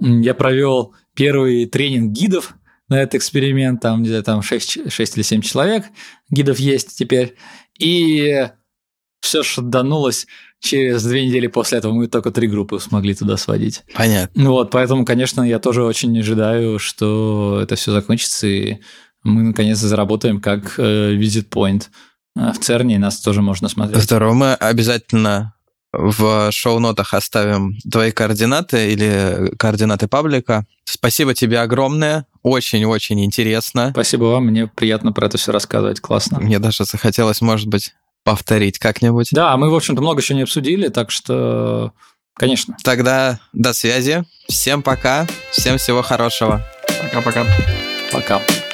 [0.00, 2.54] Я провел первый тренинг гидов
[2.88, 5.86] на этот эксперимент, там, где там 6, 6 или 7 человек
[6.30, 7.36] гидов есть теперь.
[7.78, 8.48] И
[9.20, 10.26] все шатанулось
[10.60, 11.92] через две недели после этого.
[11.92, 13.82] Мы только три группы смогли туда сводить.
[13.94, 14.42] Понятно.
[14.42, 18.78] Ну вот, поэтому, конечно, я тоже очень ожидаю, что это все закончится, и
[19.22, 21.88] мы наконец-то заработаем как э, visit point
[22.36, 24.02] э, в ЦЕРНе, и нас тоже можно смотреть.
[24.02, 24.32] Здорово.
[24.32, 25.55] Мы обязательно
[25.98, 30.66] в шоу-нотах оставим твои координаты или координаты паблика.
[30.84, 32.26] Спасибо тебе огромное.
[32.42, 33.90] Очень-очень интересно.
[33.90, 34.46] Спасибо вам.
[34.46, 36.00] Мне приятно про это все рассказывать.
[36.00, 36.38] Классно.
[36.40, 37.94] Мне даже захотелось, может быть,
[38.24, 39.28] повторить как-нибудь.
[39.32, 41.92] Да, мы, в общем-то, много еще не обсудили, так что,
[42.34, 42.76] конечно.
[42.82, 44.24] Тогда до связи.
[44.48, 45.26] Всем пока.
[45.50, 46.64] Всем всего хорошего.
[47.02, 47.44] Пока-пока.
[48.12, 48.36] Пока.
[48.36, 48.40] -пока.
[48.40, 48.65] пока.